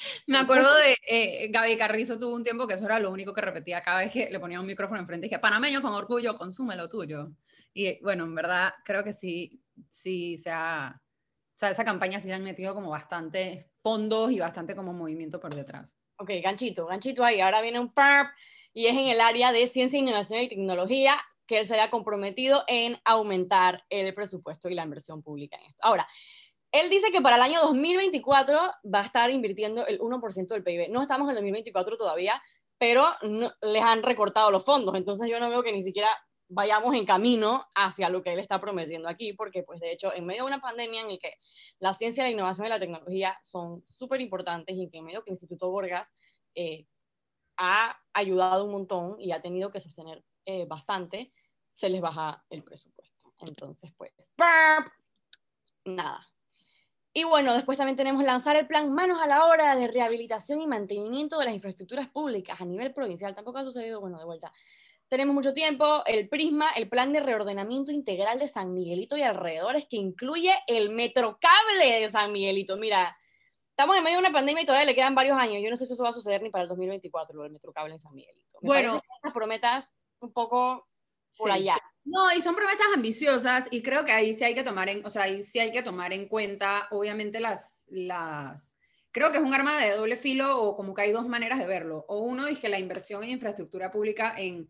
Me 0.26 0.38
acuerdo 0.38 0.74
de 0.76 0.96
eh, 1.06 1.48
Gaby 1.50 1.76
Carrizo 1.76 2.18
tuvo 2.18 2.34
un 2.34 2.44
tiempo 2.44 2.66
que 2.66 2.74
eso 2.74 2.84
era 2.84 2.98
lo 2.98 3.10
único 3.10 3.34
que 3.34 3.40
repetía 3.40 3.80
cada 3.80 4.00
vez 4.00 4.12
que 4.12 4.30
le 4.30 4.40
ponía 4.40 4.60
un 4.60 4.66
micrófono 4.66 5.00
enfrente. 5.00 5.26
Dije, 5.26 5.38
panameño 5.38 5.82
con 5.82 5.92
orgullo, 5.92 6.36
consume 6.36 6.76
lo 6.76 6.88
tuyo. 6.88 7.30
Y 7.72 8.02
bueno, 8.02 8.24
en 8.24 8.34
verdad 8.34 8.72
creo 8.84 9.04
que 9.04 9.12
sí, 9.12 9.62
sí 9.88 10.36
se 10.36 10.50
ha, 10.50 10.94
o 10.96 11.58
sea, 11.58 11.70
esa 11.70 11.84
campaña 11.84 12.18
sí 12.18 12.30
han 12.32 12.42
metido 12.42 12.74
como 12.74 12.90
bastante 12.90 13.70
fondos 13.82 14.32
y 14.32 14.40
bastante 14.40 14.74
como 14.74 14.92
movimiento 14.92 15.40
por 15.40 15.54
detrás. 15.54 15.96
Ok, 16.16 16.30
ganchito, 16.42 16.86
ganchito 16.86 17.24
ahí. 17.24 17.40
Ahora 17.40 17.62
viene 17.62 17.78
un 17.78 17.92
PARP 17.92 18.30
y 18.72 18.86
es 18.86 18.92
en 18.92 19.08
el 19.08 19.20
área 19.20 19.52
de 19.52 19.66
ciencia, 19.68 19.98
innovación 19.98 20.40
y 20.40 20.48
tecnología 20.48 21.16
que 21.46 21.58
él 21.58 21.66
se 21.66 21.80
ha 21.80 21.90
comprometido 21.90 22.62
en 22.68 22.96
aumentar 23.04 23.84
el 23.88 24.14
presupuesto 24.14 24.68
y 24.68 24.74
la 24.74 24.84
inversión 24.84 25.20
pública 25.20 25.56
en 25.56 25.64
esto. 25.64 25.80
Ahora, 25.82 26.06
él 26.72 26.90
dice 26.90 27.10
que 27.10 27.20
para 27.20 27.36
el 27.36 27.42
año 27.42 27.60
2024 27.62 28.58
va 28.92 29.00
a 29.00 29.04
estar 29.04 29.30
invirtiendo 29.30 29.86
el 29.86 29.98
1% 29.98 30.46
del 30.46 30.62
PIB. 30.62 30.90
No 30.90 31.02
estamos 31.02 31.26
en 31.26 31.30
el 31.30 31.36
2024 31.36 31.96
todavía, 31.96 32.40
pero 32.78 33.06
les 33.62 33.82
han 33.82 34.02
recortado 34.02 34.50
los 34.50 34.64
fondos, 34.64 34.94
entonces 34.96 35.28
yo 35.28 35.38
no 35.38 35.50
veo 35.50 35.62
que 35.62 35.72
ni 35.72 35.82
siquiera 35.82 36.08
vayamos 36.48 36.94
en 36.94 37.06
camino 37.06 37.64
hacia 37.74 38.08
lo 38.08 38.22
que 38.22 38.32
él 38.32 38.40
está 38.40 38.60
prometiendo 38.60 39.08
aquí, 39.08 39.32
porque 39.34 39.62
pues 39.62 39.80
de 39.80 39.92
hecho 39.92 40.12
en 40.12 40.26
medio 40.26 40.42
de 40.42 40.48
una 40.48 40.60
pandemia 40.60 41.02
en 41.02 41.08
la 41.08 41.18
que 41.18 41.34
la 41.78 41.94
ciencia, 41.94 42.24
la 42.24 42.30
innovación 42.30 42.66
y 42.66 42.70
la 42.70 42.80
tecnología 42.80 43.38
son 43.44 43.80
súper 43.82 44.20
importantes 44.20 44.74
y 44.76 44.88
que 44.90 44.98
en 44.98 45.04
medio 45.04 45.22
que 45.22 45.30
el 45.30 45.34
Instituto 45.34 45.70
Borgas 45.70 46.12
eh, 46.54 46.86
ha 47.56 48.00
ayudado 48.12 48.64
un 48.64 48.72
montón 48.72 49.20
y 49.20 49.32
ha 49.32 49.40
tenido 49.40 49.70
que 49.70 49.78
sostener 49.78 50.24
eh, 50.44 50.66
bastante, 50.66 51.32
se 51.70 51.88
les 51.88 52.00
baja 52.00 52.44
el 52.50 52.64
presupuesto. 52.64 53.32
Entonces 53.38 53.92
pues, 53.96 54.12
nada. 55.84 56.26
Y 57.12 57.24
bueno, 57.24 57.54
después 57.54 57.76
también 57.76 57.96
tenemos 57.96 58.22
lanzar 58.22 58.56
el 58.56 58.66
plan 58.66 58.92
Manos 58.92 59.20
a 59.20 59.26
la 59.26 59.46
Obra 59.46 59.74
de 59.74 59.88
rehabilitación 59.88 60.60
y 60.60 60.66
mantenimiento 60.66 61.38
de 61.38 61.46
las 61.46 61.54
infraestructuras 61.54 62.08
públicas 62.08 62.60
a 62.60 62.64
nivel 62.64 62.92
provincial. 62.92 63.34
Tampoco 63.34 63.58
ha 63.58 63.64
sucedido, 63.64 64.00
bueno, 64.00 64.18
de 64.18 64.24
vuelta 64.24 64.52
tenemos 65.10 65.34
mucho 65.34 65.52
tiempo, 65.52 66.04
el 66.06 66.28
PRISMA, 66.28 66.70
el 66.76 66.88
plan 66.88 67.12
de 67.12 67.18
reordenamiento 67.18 67.90
integral 67.90 68.38
de 68.38 68.46
San 68.46 68.72
Miguelito 68.72 69.16
y 69.16 69.24
alrededores, 69.24 69.86
que 69.86 69.96
incluye 69.96 70.54
el 70.68 70.90
metrocable 70.90 72.00
de 72.00 72.08
San 72.08 72.30
Miguelito. 72.30 72.76
Mira, 72.76 73.18
estamos 73.70 73.96
en 73.96 74.04
medio 74.04 74.18
de 74.18 74.22
una 74.22 74.32
pandemia 74.32 74.62
y 74.62 74.66
todavía 74.66 74.86
le 74.86 74.94
quedan 74.94 75.16
varios 75.16 75.36
años. 75.36 75.60
Yo 75.64 75.68
no 75.68 75.76
sé 75.76 75.84
si 75.84 75.94
eso 75.94 76.04
va 76.04 76.10
a 76.10 76.12
suceder 76.12 76.42
ni 76.42 76.50
para 76.50 76.62
el 76.62 76.68
2024, 76.68 77.36
lo 77.36 77.42
del 77.42 77.50
metrocable 77.50 77.92
en 77.92 77.98
San 77.98 78.14
Miguelito. 78.14 78.58
bueno, 78.62 79.02
estas 79.16 79.32
prometas 79.32 79.96
un 80.20 80.32
poco 80.32 80.86
por 81.38 81.50
allá. 81.50 81.76
No, 82.04 82.32
y 82.36 82.40
son 82.40 82.54
promesas 82.54 82.86
ambiciosas 82.94 83.68
y 83.70 83.82
creo 83.82 84.04
que 84.04 84.12
ahí 84.12 84.32
sí 84.32 84.44
hay 84.44 84.54
que 84.54 84.64
tomar 84.64 84.88
en, 84.88 85.04
o 85.04 85.10
sea, 85.10 85.24
ahí 85.24 85.42
sí 85.42 85.58
hay 85.58 85.70
que 85.70 85.82
tomar 85.82 86.12
en 86.12 86.26
cuenta, 86.28 86.88
obviamente, 86.90 87.40
las, 87.40 87.84
las, 87.88 88.78
creo 89.12 89.30
que 89.30 89.38
es 89.38 89.44
un 89.44 89.54
arma 89.54 89.78
de 89.78 89.92
doble 89.92 90.16
filo 90.16 90.60
o 90.60 90.76
como 90.76 90.94
que 90.94 91.02
hay 91.02 91.12
dos 91.12 91.28
maneras 91.28 91.58
de 91.58 91.66
verlo. 91.66 92.04
O 92.08 92.20
uno 92.20 92.46
es 92.46 92.58
que 92.58 92.68
la 92.68 92.78
inversión 92.78 93.22
en 93.22 93.30
infraestructura 93.30 93.90
pública 93.90 94.34
en 94.36 94.68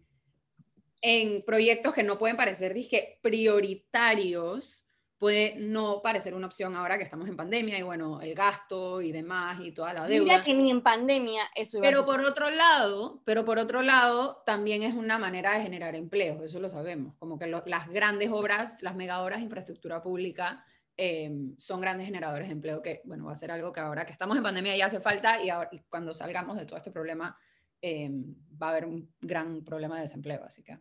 en 1.03 1.43
proyectos 1.43 1.95
que 1.95 2.03
no 2.03 2.19
pueden 2.19 2.37
parecer 2.37 2.75
dije, 2.75 3.19
prioritarios, 3.23 4.87
puede 5.21 5.55
no 5.59 6.01
parecer 6.01 6.33
una 6.35 6.47
opción 6.47 6.75
ahora 6.75 6.97
que 6.97 7.05
estamos 7.05 7.29
en 7.29 7.37
pandemia 7.37 7.79
y 7.79 7.83
bueno, 7.83 8.23
el 8.23 8.35
gasto 8.35 9.03
y 9.03 9.13
demás 9.13 9.61
y 9.61 9.71
toda 9.71 9.93
la 9.93 10.07
deuda. 10.07 10.25
Mira 10.25 10.43
que 10.43 10.55
ni 10.55 10.71
en 10.71 10.83
pandemia 10.83 11.43
eso 11.55 11.77
iba 11.77 11.87
Pero 11.87 12.05
por 12.05 12.23
otro 12.23 12.49
lado, 12.49 13.21
pero 13.27 13.45
por 13.45 13.59
otro 13.59 13.83
lado, 13.83 14.43
también 14.47 14.83
es 14.83 14.95
una 14.95 15.19
manera 15.19 15.53
de 15.53 15.63
generar 15.63 15.95
empleo, 15.95 16.43
eso 16.43 16.59
lo 16.59 16.71
sabemos, 16.71 17.15
como 17.19 17.39
que 17.39 17.47
las 17.47 17.89
grandes 17.91 18.31
obras, 18.33 18.81
las 18.81 18.97
mega 18.97 19.23
obras 19.23 19.41
de 19.41 19.45
infraestructura 19.45 20.01
pública 20.01 20.65
em, 20.97 21.55
son 21.59 21.83
grandes 21.83 22.07
generadores 22.07 22.49
de 22.49 22.55
empleo 22.55 22.81
que, 22.81 23.03
bueno, 23.05 23.27
va 23.27 23.33
a 23.33 23.35
ser 23.35 23.51
algo 23.51 23.73
que 23.73 23.81
ahora 23.81 24.07
que 24.07 24.13
estamos 24.13 24.39
en 24.39 24.43
pandemia 24.43 24.75
ya 24.75 24.87
hace 24.87 25.01
falta 25.01 25.43
y, 25.45 25.51
ahora, 25.51 25.69
y 25.71 25.81
cuando 25.81 26.15
salgamos 26.15 26.57
de 26.57 26.65
todo 26.65 26.79
este 26.79 26.93
problema 26.93 27.39
em, 27.83 28.37
va 28.61 28.69
a 28.69 28.71
haber 28.71 28.87
un 28.87 29.13
gran 29.21 29.65
problema 29.67 29.97
de 29.97 30.03
desempleo, 30.03 30.43
así 30.45 30.63
que... 30.63 30.79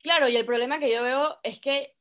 Claro, 0.00 0.28
y 0.28 0.36
el 0.36 0.46
problema 0.46 0.78
que 0.78 0.88
yo 0.88 1.02
veo 1.02 1.36
es 1.42 1.58
que 1.58 1.95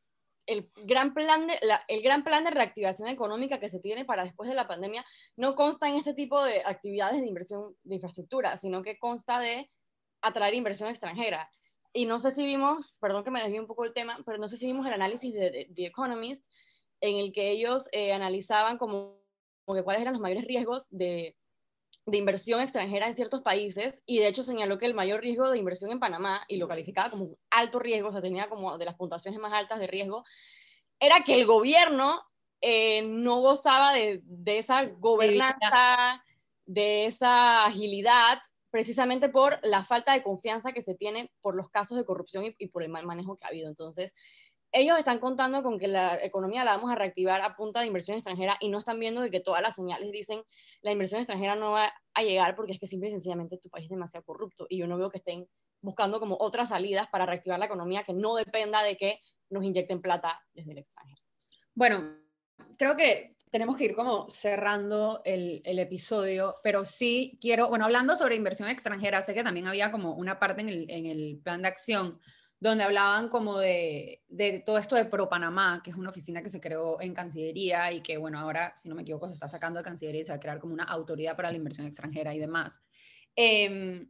el 0.46 0.70
gran, 0.84 1.14
plan 1.14 1.48
de, 1.48 1.60
el 1.88 2.02
gran 2.02 2.24
plan 2.24 2.44
de 2.44 2.52
reactivación 2.52 3.10
económica 3.10 3.60
que 3.60 3.70
se 3.70 3.80
tiene 3.80 4.06
para 4.06 4.24
después 4.24 4.50
de 4.50 4.56
la 4.56 4.68
pandemia 4.68 5.06
no 5.36 5.56
consta 5.56 5.88
en 5.88 5.96
este 5.96 6.14
tipo 6.14 6.44
de 6.44 6.62
actividades 6.66 7.20
de 7.20 7.28
inversión 7.28 7.76
de 7.84 7.96
infraestructura, 7.96 8.58
sino 8.58 8.84
que 8.84 8.98
consta 8.98 9.40
de 9.40 9.70
atraer 10.22 10.54
inversión 10.54 10.90
extranjera. 10.90 11.50
Y 11.94 12.06
no 12.06 12.20
sé 12.20 12.32
si 12.32 12.46
vimos, 12.46 12.98
perdón 13.00 13.24
que 13.24 13.32
me 13.32 13.42
desvíe 13.42 13.60
un 13.60 13.68
poco 13.68 13.86
el 13.86 13.94
tema, 13.94 14.20
pero 14.26 14.38
no 14.38 14.48
sé 14.48 14.58
si 14.58 14.68
vimos 14.68 14.86
el 14.86 14.94
análisis 14.94 15.34
de, 15.34 15.70
The 15.74 15.86
Economist, 15.86 16.52
en 17.02 17.16
el 17.18 17.32
que 17.32 17.52
ellos 17.52 17.88
eh, 17.92 18.14
analizaban 18.14 18.78
como, 18.78 19.22
como 19.64 19.78
que 19.78 19.84
cuáles 19.84 20.02
eran 20.02 20.14
los 20.14 20.22
mayores 20.22 20.46
riesgos 20.46 20.88
de, 20.90 21.38
de 22.06 22.18
inversión 22.18 22.62
extranjera 22.62 23.08
en 23.08 23.14
ciertos 23.14 23.42
países 23.42 24.04
y 24.06 24.20
de 24.20 24.28
hecho 24.28 24.44
señaló 24.44 24.78
que 24.78 24.86
el 24.86 24.94
mayor 24.94 25.22
riesgo 25.22 25.50
de 25.50 25.58
inversión 25.58 25.92
en 25.92 26.00
Panamá, 26.00 26.46
y 26.48 26.58
lo 26.58 26.68
calificaba 26.68 27.10
como 27.10 27.26
un 27.26 27.38
alto 27.50 27.80
riesgo, 27.80 28.10
o 28.10 28.12
sea, 28.12 28.22
tenía 28.22 28.48
como 28.48 28.78
de 28.78 28.86
las 28.86 28.96
puntuaciones 28.96 29.40
más 29.40 29.54
altas 29.54 29.80
de 29.80 29.88
riesgo, 29.88 30.24
era 31.00 31.24
que 31.24 31.40
el 31.40 31.46
gobierno 31.46 32.22
eh, 32.62 33.02
no 33.04 33.42
gozaba 33.42 33.92
de, 33.94 34.22
de, 34.24 34.60
esa 34.60 34.86
gobernanza, 34.86 36.24
de 36.66 37.06
esa 37.06 37.66
agilidad, 37.66 38.40
precisamente 38.70 39.30
por 39.30 39.60
la 39.64 39.84
falta 39.84 40.14
de 40.14 40.24
confianza 40.24 40.74
que 40.74 40.82
se 40.82 40.96
tiene 40.96 41.32
por 41.42 41.56
los 41.56 41.70
casos 41.70 41.98
de 41.98 42.06
corrupción 42.06 42.46
y, 42.46 42.56
y 42.58 42.68
por 42.68 42.84
el 42.84 42.90
mal 42.90 43.06
manejo 43.06 43.38
que 43.38 43.46
ha 43.46 43.50
habido. 43.50 43.68
Entonces, 43.68 44.14
ellos 44.76 45.00
están 45.00 45.20
contando 45.20 45.64
con 45.64 45.80
que 45.80 45.88
la 45.88 46.22
economía 46.22 46.66
la 46.66 46.76
vamos 46.76 46.92
a 46.92 46.96
reactivar 46.96 47.42
a 47.42 47.56
punta 47.56 47.80
de 47.80 47.88
inversión 47.88 48.18
extranjera 48.18 48.58
y 48.60 48.68
no 48.68 48.80
están 48.80 49.00
viendo 49.00 49.22
de 49.22 49.32
que 49.32 49.40
todas 49.40 49.62
las 49.62 49.74
señales 49.74 50.12
dicen 50.12 50.44
la 50.82 50.92
inversión 50.92 51.22
extranjera 51.22 51.56
no 51.56 51.72
va 51.72 51.94
a 52.14 52.24
llegar 52.24 52.58
porque 52.58 52.74
es 52.74 52.80
que 52.80 52.86
simple 52.86 53.08
y 53.08 53.12
sencillamente 53.14 53.58
tu 53.58 53.70
país 53.70 53.86
es 53.86 53.90
demasiado 53.90 54.26
corrupto 54.26 54.68
y 54.70 54.78
yo 54.78 54.86
no 54.86 54.98
veo 54.98 55.10
que 55.10 55.20
estén 55.20 55.48
buscando 55.80 56.20
como 56.20 56.36
otras 56.42 56.70
salidas 56.70 57.08
para 57.08 57.26
reactivar 57.26 57.58
la 57.58 57.68
economía 57.68 58.04
que 58.04 58.14
no 58.14 58.36
dependa 58.36 58.84
de 58.84 58.98
que 58.98 59.22
nos 59.50 59.64
inyecten 59.64 60.02
plata 60.02 60.42
desde 60.54 60.74
el 60.74 60.80
extranjero. 60.80 61.22
Bueno, 61.74 62.18
creo 62.78 62.98
que 62.98 63.38
tenemos 63.52 63.78
que 63.78 63.86
ir 63.86 63.96
como 63.96 64.30
cerrando 64.30 65.22
el, 65.24 65.62
el, 65.64 65.80
episodio, 65.80 66.58
pero 66.64 66.84
sí 66.84 67.38
quiero, 67.40 67.70
bueno, 67.70 67.86
hablando 67.86 68.18
sobre 68.18 68.36
inversión 68.36 68.68
extranjera, 68.68 69.22
sé 69.22 69.34
que 69.34 69.44
también 69.44 69.68
había 69.68 69.90
como 69.92 70.16
una 70.16 70.38
parte 70.38 70.62
en 70.62 70.70
el, 70.70 70.90
en 70.90 71.06
el 71.06 71.40
plan 71.42 71.62
de 71.62 71.70
acción 71.70 72.20
donde 72.60 72.84
hablaban 72.84 73.30
como 73.30 73.60
de, 73.60 74.24
de, 74.28 74.60
todo 74.60 74.78
esto 74.78 74.96
de 74.96 75.06
Pro 75.06 75.30
Panamá, 75.30 75.82
que 75.84 75.92
es 75.92 75.98
una 75.98 76.10
oficina 76.10 76.42
que 76.42 76.50
se 76.50 76.62
creó 76.62 77.00
en 77.02 77.14
Cancillería 77.14 77.92
y 77.92 78.02
que, 78.02 78.18
bueno, 78.18 78.40
ahora, 78.40 78.74
si 78.76 78.90
no 78.90 78.96
me 78.96 79.02
equivoco, 79.02 79.28
se 79.28 79.34
está 79.34 79.48
sacando 79.48 79.80
de 79.80 79.84
Cancillería 79.84 80.22
y 80.22 80.26
se 80.26 80.32
va 80.32 80.38
a 80.38 80.40
crear 80.40 80.60
como 80.60 80.74
una 80.74 80.86
autoridad 80.86 81.36
para 81.36 81.52
la 81.52 81.58
inversión 81.58 81.86
extranjera 81.86 82.34
y 82.34 82.40
demás. 82.40 82.80
Eh, 83.36 84.08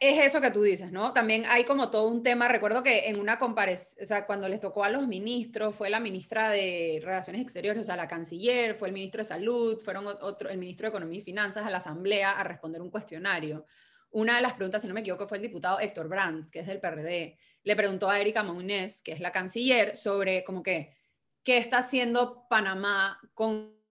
es 0.00 0.18
eso 0.20 0.40
que 0.40 0.50
tú 0.50 0.62
dices, 0.62 0.92
¿no? 0.92 1.12
También 1.12 1.44
hay 1.46 1.64
como 1.64 1.90
todo 1.90 2.06
un 2.08 2.22
tema, 2.22 2.48
recuerdo 2.48 2.82
que 2.82 3.08
en 3.08 3.18
una 3.18 3.38
comparecencia, 3.38 4.02
o 4.02 4.06
sea, 4.06 4.26
cuando 4.26 4.48
les 4.48 4.60
tocó 4.60 4.84
a 4.84 4.90
los 4.90 5.08
ministros, 5.08 5.74
fue 5.74 5.90
la 5.90 5.98
ministra 5.98 6.50
de 6.50 7.00
Relaciones 7.02 7.42
Exteriores, 7.42 7.82
o 7.82 7.84
sea, 7.84 7.96
la 7.96 8.06
canciller, 8.06 8.76
fue 8.76 8.88
el 8.88 8.94
ministro 8.94 9.22
de 9.22 9.24
Salud, 9.24 9.80
fueron 9.82 10.06
otro, 10.06 10.48
el 10.50 10.58
ministro 10.58 10.86
de 10.86 10.90
Economía 10.90 11.18
y 11.18 11.22
Finanzas 11.22 11.66
a 11.66 11.70
la 11.70 11.78
Asamblea 11.78 12.30
a 12.30 12.44
responder 12.44 12.80
un 12.80 12.90
cuestionario. 12.90 13.66
Una 14.12 14.36
de 14.36 14.42
las 14.42 14.54
preguntas, 14.54 14.82
si 14.82 14.88
no 14.88 14.94
me 14.94 15.00
equivoco, 15.00 15.26
fue 15.26 15.38
el 15.38 15.42
diputado 15.42 15.80
Héctor 15.80 16.08
Brands, 16.08 16.50
que 16.50 16.60
es 16.60 16.66
del 16.66 16.80
PRD, 16.80 17.38
le 17.64 17.76
preguntó 17.76 18.10
a 18.10 18.20
Erika 18.20 18.42
Mounés, 18.42 19.02
que 19.02 19.12
es 19.12 19.20
la 19.20 19.32
canciller, 19.32 19.96
sobre 19.96 20.44
como 20.44 20.62
que, 20.62 20.94
¿qué 21.42 21.56
está 21.56 21.78
haciendo 21.78 22.46
Panamá 22.48 23.18
con 23.34 23.82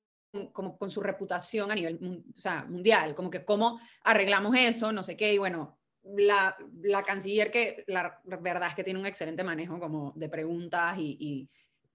como 0.54 0.78
con 0.78 0.90
su 0.90 1.02
reputación 1.02 1.72
a 1.72 1.76
nivel 1.76 2.00
mundial, 2.70 3.16
como 3.16 3.30
que 3.30 3.44
cómo 3.44 3.80
arreglamos 4.04 4.56
eso, 4.56 4.92
no 4.92 5.04
sé 5.04 5.18
qué, 5.18 5.34
y 5.34 5.38
bueno, 5.38 5.78
la, 6.04 6.56
la, 6.82 7.04
canciller 7.04 7.52
que 7.52 7.84
la, 7.88 8.22
verdad 8.24 8.70
es 8.70 8.76
que 8.76 8.84
tiene 8.84 9.00
un 9.00 9.06
excelente 9.06 9.44
manejo 9.44 9.80
como 9.80 10.14
de 10.16 10.30
preguntas 10.30 10.98
y, 10.98 11.50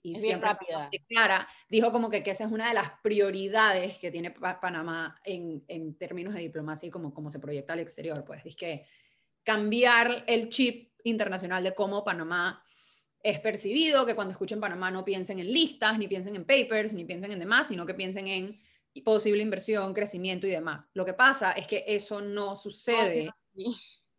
y 0.06 0.14
siempre 0.14 0.48
rápida. 0.48 0.90
clara, 1.08 1.48
dijo 1.68 1.90
como 1.90 2.08
que, 2.08 2.22
que, 2.22 2.30
esa 2.30 2.44
es 2.44 2.52
una 2.52 2.68
de 2.68 2.74
las 2.74 2.90
prioridades 3.02 3.98
que 3.98 4.10
tiene 4.10 4.30
Panamá 4.30 5.20
en, 5.24 5.64
en, 5.66 5.98
términos 5.98 6.34
de 6.34 6.40
diplomacia 6.40 6.86
y 6.86 6.90
como, 6.90 7.12
como 7.12 7.28
se 7.28 7.40
proyecta 7.40 7.72
al 7.72 7.80
exterior. 7.80 8.24
Pues 8.24 8.46
es 8.46 8.54
que 8.54 8.86
cambiar 9.42 10.24
el 10.26 10.48
chip 10.48 10.92
internacional 11.04 11.64
de 11.64 11.74
cómo 11.74 12.04
Panamá 12.04 12.62
es 13.20 13.40
percibido, 13.40 14.06
que 14.06 14.14
cuando 14.14 14.30
escuchen 14.30 14.60
Panamá 14.60 14.90
no 14.92 15.04
piensen 15.04 15.40
en 15.40 15.52
listas, 15.52 15.98
ni 15.98 16.06
piensen 16.06 16.36
en 16.36 16.44
papers, 16.44 16.94
ni 16.94 17.04
piensen 17.04 17.32
en 17.32 17.40
demás, 17.40 17.66
sino 17.66 17.84
que 17.84 17.94
piensen 17.94 18.28
en 18.28 18.60
posible 19.04 19.42
inversión, 19.42 19.92
crecimiento 19.92 20.46
y 20.46 20.50
demás. 20.50 20.88
Lo 20.94 21.04
que 21.04 21.14
pasa 21.14 21.52
es 21.52 21.66
que 21.66 21.84
eso 21.86 22.20
no 22.20 22.54
sucede 22.54 23.30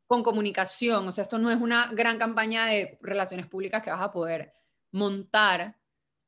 con 0.05 0.21
comunicación. 0.21 1.07
O 1.07 1.11
sea, 1.11 1.23
esto 1.23 1.37
no 1.37 1.49
es 1.49 1.59
una 1.59 1.89
gran 1.93 2.17
campaña 2.17 2.65
de 2.65 2.97
relaciones 3.01 3.47
públicas 3.47 3.81
que 3.81 3.91
vas 3.91 4.01
a 4.01 4.11
poder 4.11 4.53
montar 4.91 5.77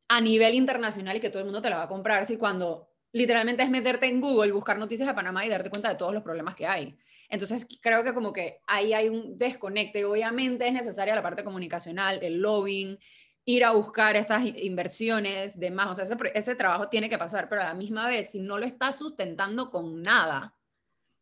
a 0.08 0.22
nivel 0.22 0.56
internacional 0.56 1.18
y 1.18 1.20
que 1.20 1.30
todo 1.30 1.40
el 1.40 1.46
mundo 1.46 1.62
te 1.62 1.70
la 1.70 1.78
va 1.78 1.84
a 1.84 1.88
comprar 1.88 2.26
si 2.26 2.38
cuando 2.38 2.90
literalmente 3.12 3.64
es 3.64 3.70
meterte 3.70 4.08
en 4.08 4.22
Google, 4.22 4.52
buscar 4.52 4.78
noticias 4.78 5.08
de 5.08 5.14
Panamá 5.14 5.46
y 5.46 5.50
darte 5.50 5.70
cuenta 5.70 5.90
de 5.90 5.96
todos 5.96 6.14
los 6.14 6.24
problemas 6.24 6.56
que 6.56 6.68
hay. 6.68 6.98
Entonces, 7.30 7.68
creo 7.82 8.04
que 8.04 8.14
como 8.14 8.34
que 8.34 8.60
ahí 8.66 8.94
hay 8.94 9.08
un 9.08 9.38
desconecte. 9.38 10.04
Obviamente 10.04 10.68
es 10.68 10.74
necesaria 10.74 11.16
la 11.16 11.22
parte 11.22 11.44
comunicacional, 11.44 12.20
el 12.24 12.42
lobbying, 12.42 12.98
ir 13.46 13.66
a 13.66 13.72
buscar 13.72 14.16
estas 14.16 14.44
inversiones, 14.44 15.60
demás. 15.60 15.90
O 15.90 16.06
sea, 16.06 16.18
ese, 16.34 16.56
trabajo 16.56 16.90
tiene 16.90 17.10
que 17.10 17.18
pasar, 17.18 17.48
pero 17.48 17.62
a 17.62 17.66
la 17.66 17.74
misma 17.74 18.08
vez, 18.08 18.32
si 18.32 18.40
no 18.40 18.58
lo 18.58 18.66
estás 18.66 18.98
sustentando 18.98 19.70
con 19.70 20.02
nada, 20.02 20.56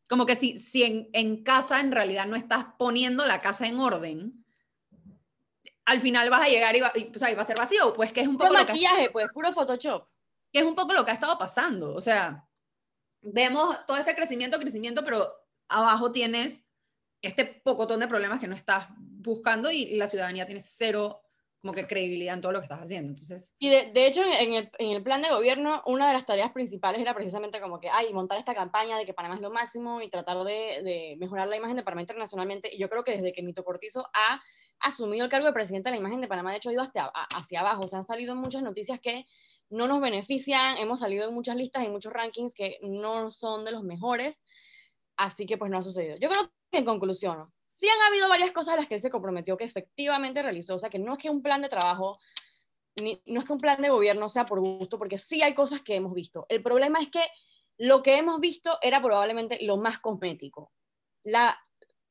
como 0.08 0.26
que 0.26 0.36
si, 0.36 0.58
si 0.58 1.10
en, 1.12 1.43
casa 1.43 1.80
en 1.82 1.91
realidad 1.91 2.26
no 2.26 2.38
estás 2.38 2.65
poniendo 2.78 3.26
la 3.26 3.39
casa 3.39 3.67
en 3.67 3.80
orden, 3.80 4.45
al 5.88 6.02
final 6.02 6.30
vas 6.30 6.41
a 6.41 6.50
llegar 6.50 6.76
y 6.76 6.82
va, 6.82 6.91
y, 6.93 7.10
o 7.15 7.17
sea, 7.17 7.32
y 7.32 7.36
va 7.36 7.43
a 7.43 7.45
ser 7.45 7.58
vacío, 7.58 7.93
pues 7.93 8.12
que 8.12 8.19
es 8.21 8.28
un 8.28 8.38
poco... 8.38 8.50
Puro 8.50 8.60
maquillaje, 8.60 9.10
pues, 9.10 9.30
puro 9.34 9.54
Photoshop. 9.54 10.06
Que 10.52 10.60
es 10.60 10.65
un 10.65 10.76
poco 10.76 10.93
lo 10.93 11.06
que 11.06 11.12
ha 11.12 11.13
estado 11.13 11.38
pasando, 11.38 11.95
o 11.95 12.02
sea, 12.02 12.45
vemos 13.21 13.86
todo 13.86 13.97
este 13.97 14.13
crecimiento, 14.13 14.60
crecimiento, 14.60 15.04
pero 15.04 15.34
abajo 15.69 16.12
tienes 16.12 16.65
este 17.21 17.45
pocotón 17.45 18.02
de 18.02 18.08
problemas 18.08 18.39
que 18.39 18.47
no 18.47 18.56
estás 18.56 18.89
buscando 18.97 19.71
y 19.71 19.95
la 19.95 20.08
ciudadanía 20.08 20.45
tiene 20.45 20.62
cero 20.62 21.21
como 21.62 21.74
que 21.74 21.88
credibilidad 21.88 22.36
en 22.36 22.41
todo 22.41 22.52
lo 22.52 22.60
que 22.60 22.65
estás 22.65 22.82
haciendo. 22.82 23.10
Entonces... 23.10 23.56
Y 23.60 23.70
de, 23.70 23.91
de 23.91 24.08
hecho, 24.08 24.22
en 24.24 24.54
el, 24.54 24.72
en 24.78 24.91
el, 24.91 25.04
plan 25.04 25.22
de 25.22 25.30
gobierno, 25.30 25.82
una 25.86 26.08
de 26.08 26.13
las 26.13 26.26
tareas 26.26 26.52
principales 26.52 27.02
era 27.02 27.13
precisamente 27.13 27.60
como 27.60 27.80
que, 27.80 27.89
ay, 27.89 28.13
montar 28.13 28.38
esta 28.38 28.54
campaña 28.54 28.98
de 28.98 29.06
que 29.06 29.13
Panamá 29.13 29.36
es 29.36 29.41
lo 29.41 29.50
máximo 29.50 30.02
y 30.02 30.10
tratar 30.10 30.38
de, 30.43 30.82
de 30.84 31.17
mejorar 31.20 31.48
la 31.48 31.58
imagen 31.58 31.76
de 31.76 31.84
Panamá 31.84 32.02
internacionalmente. 32.02 32.70
Y 32.74 32.80
yo 32.80 32.89
creo 32.89 33.04
que 33.04 33.12
desde 33.12 33.34
que 33.34 33.43
Mito 33.43 33.63
Cortizo 33.63 34.08
ha 34.13 34.41
asumido 34.82 35.26
el 35.26 35.32
cargo 35.32 35.48
de 35.48 35.54
presidente, 35.54 35.89
la 35.89 35.98
imagen 35.98 36.22
de 36.22 36.28
Panamá, 36.28 36.52
de 36.52 36.58
hecho, 36.58 36.70
ha 36.70 36.74
ido 36.74 36.82
hasta, 36.82 37.12
hacia 37.36 37.62
abajo. 37.62 37.84
O 37.84 37.88
sea, 37.88 38.00
han 38.00 38.06
salido 38.06 38.36
muchas 38.36 38.62
noticias 38.62 39.00
que 39.00 39.26
no 39.70 39.88
nos 39.88 40.00
benefician, 40.00 40.78
hemos 40.78 41.00
salido 41.02 41.28
en 41.28 41.34
muchas 41.34 41.56
listas 41.56 41.84
y 41.84 41.89
muchos 41.89 42.13
rankings 42.13 42.54
que 42.54 42.78
no 42.82 43.30
son 43.30 43.65
de 43.65 43.72
los 43.72 43.84
mejores. 43.84 44.41
Así 45.17 45.46
que 45.46 45.58
pues 45.58 45.72
no 45.72 45.80
ha 45.80 45.82
sucedido. 45.82 46.17
Yo 46.20 46.30
creo 46.30 46.52
que 46.72 46.78
en 46.78 46.86
conclusión, 46.86 47.52
sí 47.80 47.88
han 47.88 48.08
habido 48.08 48.28
varias 48.28 48.52
cosas 48.52 48.74
a 48.74 48.78
las 48.78 48.88
que 48.88 48.96
él 48.96 49.02
se 49.02 49.12
comprometió 49.12 49.56
que 49.56 49.63
efectivamente 49.63 50.42
realizó, 50.42 50.76
o 50.76 50.80
sea, 50.80 50.90
que 50.90 51.00
no 51.00 51.13
es 51.13 51.20
que 51.20 51.30
un 51.30 51.44
plan 51.44 51.62
de 51.62 51.70
trabajo, 51.70 52.18
ni, 53.02 53.22
no 53.28 53.40
es 53.40 53.46
que 53.46 53.54
un 53.54 53.60
plan 53.60 53.82
de 53.82 53.90
gobierno 53.90 54.30
sea 54.30 54.46
por 54.46 54.60
gusto, 54.60 54.98
porque 54.98 55.20
sí 55.20 55.44
hay 55.44 55.54
cosas 55.54 55.82
que 55.82 55.96
hemos 55.96 56.13
visto. 56.13 56.48
El 56.50 56.63
problema 56.63 57.00
es 57.00 57.10
que 57.10 57.24
lo 57.78 58.02
que 58.02 58.18
hemos 58.18 58.40
visto 58.40 58.80
era 58.82 59.02
probablemente 59.02 59.60
lo 59.62 59.78
más 59.78 60.00
cosmético. 60.00 60.72
La, 61.24 61.60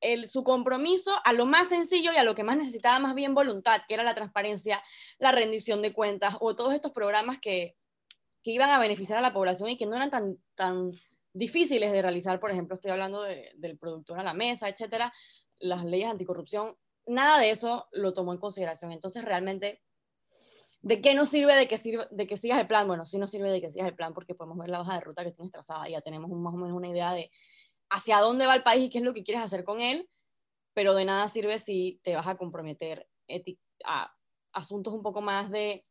el, 0.01 0.29
su 0.29 0.45
compromiso 0.45 1.13
a 1.25 1.33
lo 1.33 1.47
más 1.47 1.69
sencillo 1.69 2.13
y 2.13 2.17
a 2.17 2.23
lo 2.23 2.37
que 2.37 2.45
más 2.45 2.57
necesitaba 2.57 3.01
más 3.01 3.17
bien 3.17 3.35
voluntad, 3.35 3.83
que 3.89 3.95
era 3.95 4.05
la 4.05 4.15
transparencia, 4.15 4.81
la 5.19 5.33
rendición 5.33 5.83
de 5.83 5.93
cuentas 5.93 6.37
o 6.39 6.55
todos 6.55 6.75
estos 6.75 6.93
programas 6.93 7.41
que, 7.41 7.77
que 8.45 8.53
iban 8.53 8.71
a 8.71 8.79
beneficiar 8.79 9.19
a 9.19 9.23
la 9.23 9.33
población 9.33 9.71
y 9.71 9.77
que 9.77 9.87
no 9.87 9.97
eran 9.97 10.11
tan, 10.11 10.39
tan 10.55 10.93
difíciles 11.33 11.91
de 11.91 12.03
realizar, 12.03 12.39
por 12.39 12.53
ejemplo, 12.53 12.77
estoy 12.77 12.93
hablando 12.93 13.23
de, 13.23 13.51
del 13.57 13.77
productor 13.77 14.21
a 14.21 14.23
la 14.23 14.33
mesa, 14.33 14.69
etcétera, 14.69 15.13
las 15.59 15.85
leyes 15.85 16.11
anticorrupción, 16.11 16.77
nada 17.07 17.39
de 17.39 17.51
eso 17.51 17.89
lo 17.93 18.13
tomó 18.13 18.33
en 18.33 18.39
consideración. 18.39 18.93
Entonces, 18.93 19.25
realmente, 19.25 19.83
¿de 20.81 21.01
qué 21.01 21.15
nos 21.15 21.29
sirve 21.29 21.55
de 21.55 21.69
que, 21.69 21.77
sirve, 21.79 22.07
de 22.11 22.27
que 22.27 22.37
sigas 22.37 22.59
el 22.59 22.67
plan? 22.67 22.87
Bueno, 22.87 23.07
sí 23.07 23.19
nos 23.19 23.31
sirve 23.31 23.51
de 23.51 23.61
que 23.61 23.71
sigas 23.71 23.89
el 23.89 23.95
plan 23.95 24.13
porque 24.15 24.35
podemos 24.35 24.59
ver 24.59 24.69
la 24.69 24.81
hoja 24.81 24.95
de 24.95 25.01
ruta 25.01 25.25
que 25.25 25.33
tienes 25.33 25.53
trazada 25.53 25.89
y 25.89 25.93
ya 25.93 26.01
tenemos 26.01 26.31
más 26.31 26.55
o 26.55 26.57
menos 26.57 26.77
una 26.77 26.89
idea 26.89 27.13
de 27.13 27.31
hacia 27.91 28.19
dónde 28.19 28.47
va 28.47 28.55
el 28.55 28.63
país 28.63 28.87
y 28.87 28.91
qué 28.91 28.99
es 28.99 29.05
lo 29.05 29.15
que 29.15 29.23
quieres 29.23 29.43
hacer 29.43 29.65
con 29.65 29.81
él, 29.81 30.09
pero 30.75 30.95
de 30.95 31.05
nada 31.05 31.29
sirve 31.29 31.59
si 31.59 32.01
te 32.03 32.17
vas 32.17 32.27
a 32.27 32.37
comprometer 32.37 33.09
a 33.85 34.13
asuntos 34.53 34.93
un 34.93 35.03
poco 35.03 35.21
más 35.21 35.51
de 35.51 35.83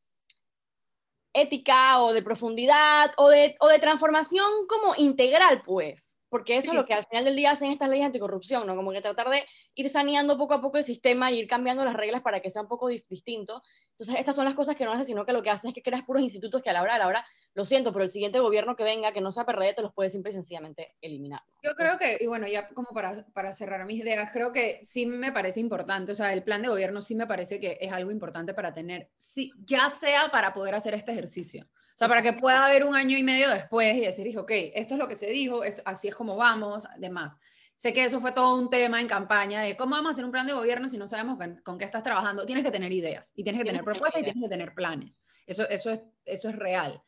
ética 1.33 2.01
o 2.01 2.13
de 2.13 2.21
profundidad 2.21 3.11
o 3.17 3.29
de, 3.29 3.55
o 3.59 3.67
de 3.67 3.79
transformación 3.79 4.49
como 4.67 4.95
integral, 4.95 5.61
pues 5.63 6.14
porque 6.35 6.57
eso 6.57 6.71
es 6.71 6.77
lo 6.77 6.83
que 6.83 6.93
al 6.93 7.05
final 7.05 7.23
del 7.23 7.37
día 7.37 7.51
hacen 7.51 7.71
estas 7.71 7.87
leyes 7.87 8.05
anticorrupción, 8.05 8.67
¿no? 8.67 8.75
Como 8.75 8.91
que 8.91 8.99
tratar 8.99 9.29
de 9.29 9.45
ir 9.73 9.87
saneando 9.87 10.37
poco 10.37 10.53
a 10.53 10.61
poco 10.61 10.77
el 10.77 10.83
sistema 10.83 11.31
y 11.31 11.39
ir 11.39 11.47
cambiando 11.47 11.85
las 11.85 11.95
reglas 11.95 12.21
para 12.23 12.41
que 12.41 12.49
sea 12.49 12.61
un 12.61 12.67
poco 12.67 12.89
distinto. 12.89 13.63
Entonces, 13.91 14.17
estas 14.19 14.35
son 14.35 14.43
las 14.43 14.53
cosas 14.53 14.75
que 14.75 14.83
no 14.83 14.91
hace, 14.91 15.05
sino 15.05 15.25
que 15.25 15.31
lo 15.31 15.41
que 15.41 15.49
hace 15.49 15.69
es 15.69 15.73
que 15.73 15.81
creas 15.81 16.03
puros 16.03 16.21
institutos 16.21 16.61
que 16.61 16.69
a 16.69 16.73
la 16.73 16.81
hora 16.81 16.95
de 16.95 16.99
la 16.99 17.07
hora, 17.07 17.25
lo 17.53 17.63
siento, 17.63 17.93
pero 17.93 18.03
el 18.03 18.09
siguiente 18.09 18.41
gobierno 18.41 18.75
que 18.75 18.83
venga, 18.83 19.13
que 19.13 19.21
no 19.21 19.31
sea 19.31 19.45
PRD, 19.45 19.75
te 19.75 19.81
los 19.81 19.93
puede 19.93 20.09
simple 20.09 20.31
y 20.31 20.33
sencillamente 20.33 20.95
eliminar. 20.99 21.39
Yo 21.63 21.73
creo 21.73 21.97
que, 21.97 22.17
y 22.19 22.27
bueno, 22.27 22.49
ya 22.49 22.67
como 22.67 22.89
para, 22.89 23.25
para 23.27 23.53
cerrar 23.53 23.85
mis 23.85 24.01
ideas, 24.01 24.29
creo 24.33 24.51
que 24.51 24.81
sí 24.83 25.05
me 25.05 25.31
parece 25.31 25.61
importante, 25.61 26.11
o 26.11 26.15
sea, 26.15 26.33
el 26.33 26.43
plan 26.43 26.61
de 26.61 26.67
gobierno 26.67 26.99
sí 26.99 27.15
me 27.15 27.27
parece 27.27 27.61
que 27.61 27.77
es 27.79 27.93
algo 27.93 28.11
importante 28.11 28.53
para 28.53 28.73
tener, 28.73 29.09
sí, 29.15 29.53
ya 29.59 29.87
sea 29.87 30.31
para 30.31 30.53
poder 30.53 30.75
hacer 30.75 30.95
este 30.95 31.13
ejercicio. 31.13 31.65
O 31.95 31.97
sea, 31.97 32.09
para 32.09 32.21
que 32.21 32.33
pueda 32.33 32.65
haber 32.65 32.83
un 32.83 32.93
año 32.93 33.17
y 33.17 33.23
medio 33.23 33.49
después 33.49 33.95
y 33.95 34.01
decir, 34.01 34.37
ok, 34.37 34.51
esto 34.73 34.95
es 34.95 34.99
lo 34.99 35.07
que 35.07 35.15
se 35.15 35.27
dijo, 35.27 35.63
esto, 35.63 35.81
así 35.85 36.09
es 36.09 36.15
como 36.15 36.35
vamos, 36.35 36.85
demás. 36.97 37.37
Sé 37.73 37.93
que 37.93 38.03
eso 38.03 38.19
fue 38.19 38.33
todo 38.33 38.53
un 38.53 38.69
tema 38.69 38.99
en 38.99 39.07
campaña 39.07 39.61
de 39.61 39.77
cómo 39.77 39.95
vamos 39.95 40.09
a 40.09 40.11
hacer 40.11 40.25
un 40.25 40.31
plan 40.31 40.45
de 40.45 40.51
gobierno 40.51 40.89
si 40.89 40.97
no 40.97 41.07
sabemos 41.07 41.39
con, 41.63 41.77
qué 41.77 41.85
estás 41.85 42.03
trabajando. 42.03 42.45
Tienes 42.45 42.65
que 42.65 42.71
tener 42.71 42.91
ideas 42.91 43.31
y 43.33 43.43
tienes 43.43 43.61
que 43.61 43.67
tener 43.67 43.81
propuestas 43.81 44.21
y 44.21 44.25
tienes 44.25 44.43
que 44.43 44.49
tener 44.49 44.73
planes. 44.73 45.21
Eso, 45.47 45.69
eso, 45.69 45.89
es, 45.89 46.01
eso 46.25 46.49
es 46.49 46.55
real. 46.57 47.01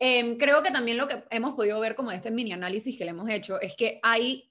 Em, 0.00 0.36
creo 0.36 0.60
que 0.60 0.72
también 0.72 0.98
lo 0.98 1.06
que 1.06 1.22
hemos 1.30 1.54
podido 1.54 1.78
ver 1.78 1.94
como 1.94 2.10
este 2.10 2.32
mini 2.32 2.52
análisis 2.52 2.98
que 2.98 3.04
le 3.04 3.12
hemos 3.12 3.28
hecho 3.28 3.60
es 3.60 3.76
que 3.76 4.00
hay 4.02 4.50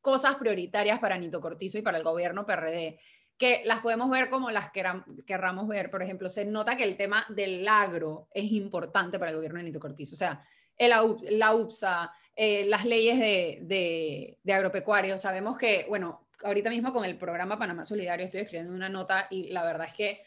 cosas 0.00 0.36
prioritarias 0.36 1.00
para 1.00 1.18
Nito 1.18 1.40
Cortizo 1.40 1.76
y 1.76 1.82
para 1.82 1.98
el 1.98 2.04
gobierno 2.04 2.46
PRD 2.46 3.00
que 3.38 3.62
las 3.64 3.80
podemos 3.80 4.10
ver 4.10 4.28
como 4.28 4.50
las 4.50 4.70
querramos 4.70 5.68
ver. 5.68 5.90
Por 5.90 6.02
ejemplo, 6.02 6.28
se 6.28 6.44
nota 6.44 6.76
que 6.76 6.84
el 6.84 6.96
tema 6.96 7.24
del 7.28 7.66
agro 7.68 8.28
es 8.32 8.50
importante 8.50 9.18
para 9.18 9.30
el 9.30 9.36
gobierno 9.36 9.58
de 9.58 9.64
Nito 9.64 9.78
Cortizo. 9.78 10.14
O 10.14 10.18
sea, 10.18 10.44
el, 10.76 10.92
la 11.30 11.54
UPSA, 11.54 12.12
eh, 12.34 12.66
las 12.66 12.84
leyes 12.84 13.18
de, 13.18 13.60
de, 13.62 14.38
de 14.42 14.52
agropecuarios. 14.52 15.20
Sabemos 15.20 15.56
que, 15.56 15.86
bueno, 15.88 16.26
ahorita 16.42 16.68
mismo 16.68 16.92
con 16.92 17.04
el 17.04 17.16
programa 17.16 17.58
Panamá 17.58 17.84
Solidario 17.84 18.24
estoy 18.24 18.40
escribiendo 18.40 18.74
una 18.74 18.88
nota 18.88 19.28
y 19.30 19.50
la 19.50 19.64
verdad 19.64 19.86
es 19.88 19.94
que 19.94 20.22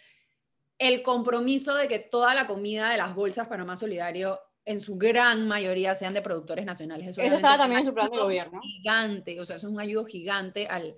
el 0.77 1.03
compromiso 1.03 1.75
de 1.75 1.87
que 1.87 1.99
toda 1.99 2.33
la 2.33 2.47
comida 2.47 2.89
de 2.89 2.97
las 2.97 3.13
bolsas 3.13 3.47
Panamá 3.47 3.75
Solidario 3.75 4.39
en 4.63 4.79
su 4.79 4.97
gran 4.97 5.47
mayoría 5.47 5.95
sean 5.95 6.13
de 6.13 6.21
productores 6.21 6.65
nacionales. 6.65 7.07
Eso, 7.07 7.21
estaba 7.21 7.57
también 7.57 7.79
en 7.79 7.85
su 7.85 7.93
plan 7.93 8.09
de 8.09 8.17
gobierno. 8.17 8.61
Gigante, 8.61 9.39
o 9.39 9.45
sea, 9.45 9.57
eso 9.57 9.67
es 9.67 9.73
un 9.73 9.79
ayudo 9.79 10.05
gigante 10.05 10.67
al, 10.67 10.95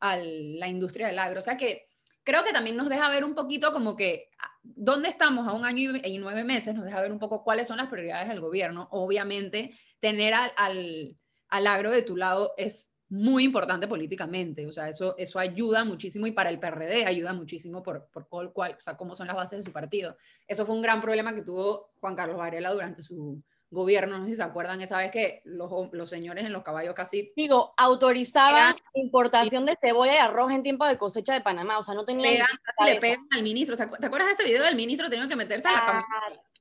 a 0.00 0.16
la 0.16 0.68
industria 0.68 1.06
del 1.08 1.18
agro. 1.18 1.40
O 1.40 1.42
sea 1.42 1.56
que 1.56 1.86
creo 2.24 2.42
que 2.44 2.52
también 2.52 2.76
nos 2.76 2.88
deja 2.88 3.08
ver 3.08 3.24
un 3.24 3.34
poquito 3.34 3.72
como 3.72 3.96
que 3.96 4.30
ah, 4.38 4.50
dónde 4.62 5.08
estamos 5.08 5.46
a 5.46 5.52
un 5.52 5.64
año 5.64 5.92
y 6.02 6.18
nueve 6.18 6.44
meses, 6.44 6.74
nos 6.74 6.84
deja 6.84 7.00
ver 7.00 7.12
un 7.12 7.18
poco 7.18 7.44
cuáles 7.44 7.68
son 7.68 7.76
las 7.76 7.88
prioridades 7.88 8.28
del 8.28 8.40
gobierno. 8.40 8.88
Obviamente, 8.90 9.74
tener 10.00 10.34
al, 10.34 10.52
al, 10.56 11.16
al 11.48 11.66
agro 11.66 11.90
de 11.90 12.02
tu 12.02 12.16
lado 12.16 12.54
es 12.56 12.96
muy 13.08 13.44
importante 13.44 13.86
políticamente, 13.86 14.66
o 14.66 14.72
sea, 14.72 14.88
eso, 14.88 15.14
eso 15.16 15.38
ayuda 15.38 15.84
muchísimo 15.84 16.26
y 16.26 16.32
para 16.32 16.50
el 16.50 16.58
PRD 16.58 17.06
ayuda 17.06 17.32
muchísimo 17.32 17.82
por, 17.82 18.08
por 18.10 18.52
cual, 18.52 18.74
o 18.76 18.80
sea, 18.80 18.96
cómo 18.96 19.14
son 19.14 19.28
las 19.28 19.36
bases 19.36 19.58
de 19.58 19.62
su 19.62 19.72
partido. 19.72 20.16
Eso 20.48 20.66
fue 20.66 20.74
un 20.74 20.82
gran 20.82 21.00
problema 21.00 21.32
que 21.34 21.42
tuvo 21.42 21.92
Juan 22.00 22.16
Carlos 22.16 22.36
Varela 22.36 22.72
durante 22.72 23.02
su 23.02 23.40
gobierno, 23.70 24.18
no 24.18 24.24
sé 24.24 24.30
si 24.30 24.36
se 24.36 24.42
acuerdan 24.42 24.80
esa 24.80 24.98
vez 24.98 25.10
que 25.10 25.42
los, 25.44 25.70
los 25.92 26.08
señores 26.08 26.44
en 26.44 26.52
los 26.52 26.62
caballos 26.62 26.94
casi... 26.94 27.32
Digo, 27.36 27.74
autorizaban 27.76 28.76
importación 28.94 29.66
de 29.66 29.76
cebolla 29.80 30.14
y 30.14 30.18
arroz 30.18 30.52
en 30.52 30.62
tiempo 30.62 30.86
de 30.86 30.96
cosecha 30.96 31.34
de 31.34 31.40
Panamá, 31.40 31.78
o 31.78 31.82
sea, 31.82 31.94
no 31.94 32.04
tenían... 32.04 32.46
casi 32.62 32.92
le 32.92 33.00
pegan 33.00 33.26
al 33.32 33.42
ministro, 33.42 33.74
o 33.74 33.76
sea, 33.76 33.88
¿te 33.88 34.06
acuerdas 34.06 34.28
de 34.28 34.34
ese 34.34 34.44
video 34.44 34.62
del 34.62 34.76
ministro 34.76 35.08
teniendo 35.08 35.28
que 35.28 35.36
meterse 35.36 35.68
a 35.68 35.72
la 35.72 35.84
cama? 35.84 36.06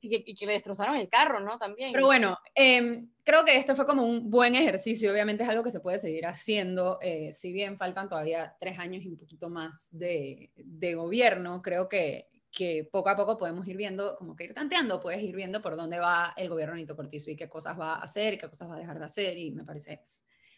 y 0.01 0.35
que, 0.35 0.45
le 0.45 0.53
destrozaron 0.53 0.95
el 0.97 1.09
carro, 1.09 1.39
¿no? 1.39 1.57
También. 1.57 1.91
Pero 1.91 2.05
bueno, 2.05 2.37
em, 2.53 3.09
creo 3.23 3.43
que 3.43 3.57
este 3.57 3.75
fue 3.75 3.85
como 3.85 4.05
un 4.05 4.29
buen 4.29 4.55
ejercicio, 4.55 5.11
obviamente 5.11 5.43
es 5.43 5.49
algo 5.49 5.63
que 5.63 5.71
se 5.71 5.79
puede 5.79 5.99
seguir 5.99 6.25
haciendo, 6.25 6.99
eh, 7.01 7.31
si 7.31 7.51
bien 7.51 7.77
faltan 7.77 8.07
todavía 8.07 8.55
tres 8.59 8.77
años 8.77 9.03
y 9.03 9.07
un 9.07 9.17
poquito 9.17 9.49
más 9.49 9.87
de, 9.91 10.51
de 10.55 10.95
gobierno, 10.95 11.61
creo 11.61 11.89
que, 11.89 12.29
que 12.55 12.87
poco 12.89 13.09
a 13.09 13.15
poco 13.15 13.37
podemos 13.37 13.67
ir 13.67 13.75
viendo, 13.75 14.15
como 14.15 14.35
que 14.35 14.45
ir 14.45 14.53
tanteando, 14.53 14.99
puedes 14.99 15.21
ir 15.21 15.35
viendo 15.35 15.61
por 15.61 15.75
dónde 15.75 15.99
va 15.99 16.33
el 16.37 16.49
gobierno 16.49 16.75
Nito 16.75 16.95
Cortizo 16.95 17.29
y 17.29 17.35
qué 17.35 17.49
cosas 17.49 17.79
va 17.79 17.95
a 17.95 18.03
hacer 18.03 18.33
y 18.33 18.37
qué 18.37 18.49
cosas 18.49 18.69
va 18.69 18.75
a 18.75 18.79
dejar 18.79 18.97
de 18.97 19.05
hacer 19.05 19.37
y 19.37 19.51
me 19.51 19.65
parece, 19.65 20.01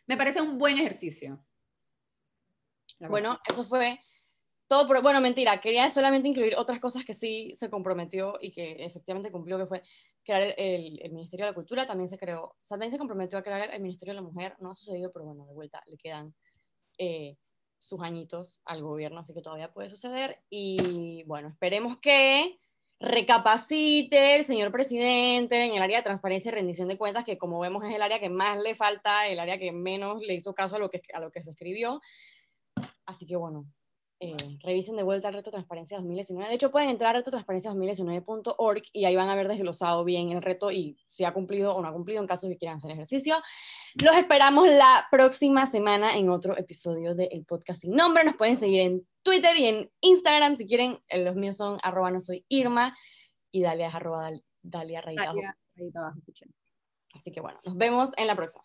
me 0.05 0.15
parece 0.15 0.39
un 0.39 0.57
buen 0.57 0.77
ejercicio. 0.77 1.43
Bueno, 2.99 3.39
eso 3.49 3.65
fue 3.65 3.99
todo, 4.67 4.87
bueno, 5.01 5.21
mentira, 5.21 5.59
quería 5.59 5.89
solamente 5.89 6.27
incluir 6.27 6.55
otras 6.57 6.79
cosas 6.79 7.03
que 7.03 7.13
sí 7.13 7.53
se 7.55 7.69
comprometió 7.69 8.37
y 8.39 8.51
que 8.51 8.85
efectivamente 8.85 9.31
cumplió, 9.31 9.57
que 9.57 9.65
fue 9.65 9.81
crear 10.23 10.53
el, 10.57 10.99
el, 11.01 11.13
Ministerio 11.13 11.45
de 11.45 11.51
la 11.51 11.55
Cultura, 11.55 11.87
también 11.87 12.09
se 12.09 12.17
creó, 12.17 12.55
también 12.67 12.91
se 12.91 12.97
comprometió 12.97 13.39
a 13.39 13.43
crear 13.43 13.73
el 13.73 13.81
Ministerio 13.81 14.13
de 14.13 14.21
la 14.21 14.27
Mujer, 14.27 14.55
no 14.59 14.71
ha 14.71 14.75
sucedido, 14.75 15.11
pero 15.11 15.25
bueno, 15.25 15.45
de 15.45 15.53
vuelta 15.53 15.81
le 15.87 15.97
quedan 15.97 16.35
eh, 16.97 17.37
sus 17.79 18.01
añitos 18.01 18.61
al 18.65 18.81
gobierno, 18.81 19.19
así 19.19 19.33
que 19.33 19.41
todavía 19.41 19.73
puede 19.73 19.89
suceder, 19.89 20.41
y 20.49 21.23
bueno, 21.25 21.49
esperemos 21.49 21.97
que 21.97 22.59
recapacite 22.99 24.35
el 24.35 24.43
señor 24.43 24.71
presidente 24.71 25.63
en 25.63 25.75
el 25.75 25.83
área 25.83 25.97
de 25.97 26.03
transparencia 26.03 26.49
y 26.49 26.55
rendición 26.55 26.87
de 26.87 26.97
cuentas, 26.97 27.25
que 27.25 27.37
como 27.37 27.59
vemos 27.59 27.83
es 27.83 27.93
el 27.93 28.01
área 28.01 28.19
que 28.19 28.29
más 28.29 28.59
le 28.59 28.75
falta, 28.75 29.27
el 29.27 29.39
área 29.39 29.59
que 29.59 29.71
menos 29.71 30.21
le 30.21 30.33
hizo 30.33 30.55
caso 30.55 30.77
a 30.77 30.79
lo 30.79 30.89
que, 30.89 31.01
a 31.13 31.19
lo 31.19 31.31
que 31.31 31.43
se 31.43 31.51
escribió, 31.51 32.01
así 33.05 33.25
que 33.27 33.35
bueno, 33.35 33.65
eh, 34.19 34.35
revisen 34.63 34.95
de 34.95 35.03
vuelta 35.03 35.27
el 35.27 35.35
reto 35.35 35.51
Transparencia 35.51 35.97
2019. 35.97 36.49
De 36.49 36.55
hecho, 36.55 36.71
pueden 36.71 36.89
entrar 36.89 37.15
a 37.15 37.19
retotransparencia2019.org 37.19 38.81
y 38.91 39.05
ahí 39.05 39.15
van 39.15 39.29
a 39.29 39.35
ver 39.35 39.47
desglosado 39.47 40.03
bien 40.03 40.31
el 40.31 40.41
reto 40.41 40.71
y 40.71 40.97
si 41.05 41.23
ha 41.23 41.33
cumplido 41.33 41.75
o 41.75 41.81
no 41.81 41.87
ha 41.87 41.93
cumplido 41.93 42.19
en 42.19 42.27
caso 42.27 42.47
de 42.47 42.53
que 42.53 42.59
quieran 42.59 42.77
hacer 42.77 42.89
ejercicio. 42.91 43.35
Los 43.95 44.15
esperamos 44.15 44.67
la 44.67 45.07
próxima 45.11 45.67
semana 45.67 46.17
en 46.17 46.29
otro 46.29 46.57
episodio 46.57 47.13
del 47.13 47.45
podcast 47.45 47.81
sin 47.81 47.91
nombre. 47.91 48.23
Nos 48.23 48.35
pueden 48.35 48.57
seguir 48.57 48.81
en 48.81 49.07
Twitter 49.21 49.55
y 49.55 49.65
en 49.67 49.91
Instagram 50.01 50.55
si 50.55 50.65
quieren. 50.65 50.99
Eh, 51.09 51.23
los 51.23 51.35
míos 51.35 51.57
son 51.57 51.77
arroba 51.83 52.09
no 52.09 52.19
soy 52.19 52.43
Irma 52.49 52.97
y 53.51 53.61
Dalia 53.61 53.87
es 53.87 53.95
arroba 53.95 54.31
Dalia, 54.63 55.03
Dalia 55.05 55.55
Así 57.13 57.31
que 57.31 57.39
bueno, 57.39 57.59
nos 57.65 57.77
vemos 57.77 58.11
en 58.17 58.25
la 58.25 58.35
próxima. 58.35 58.63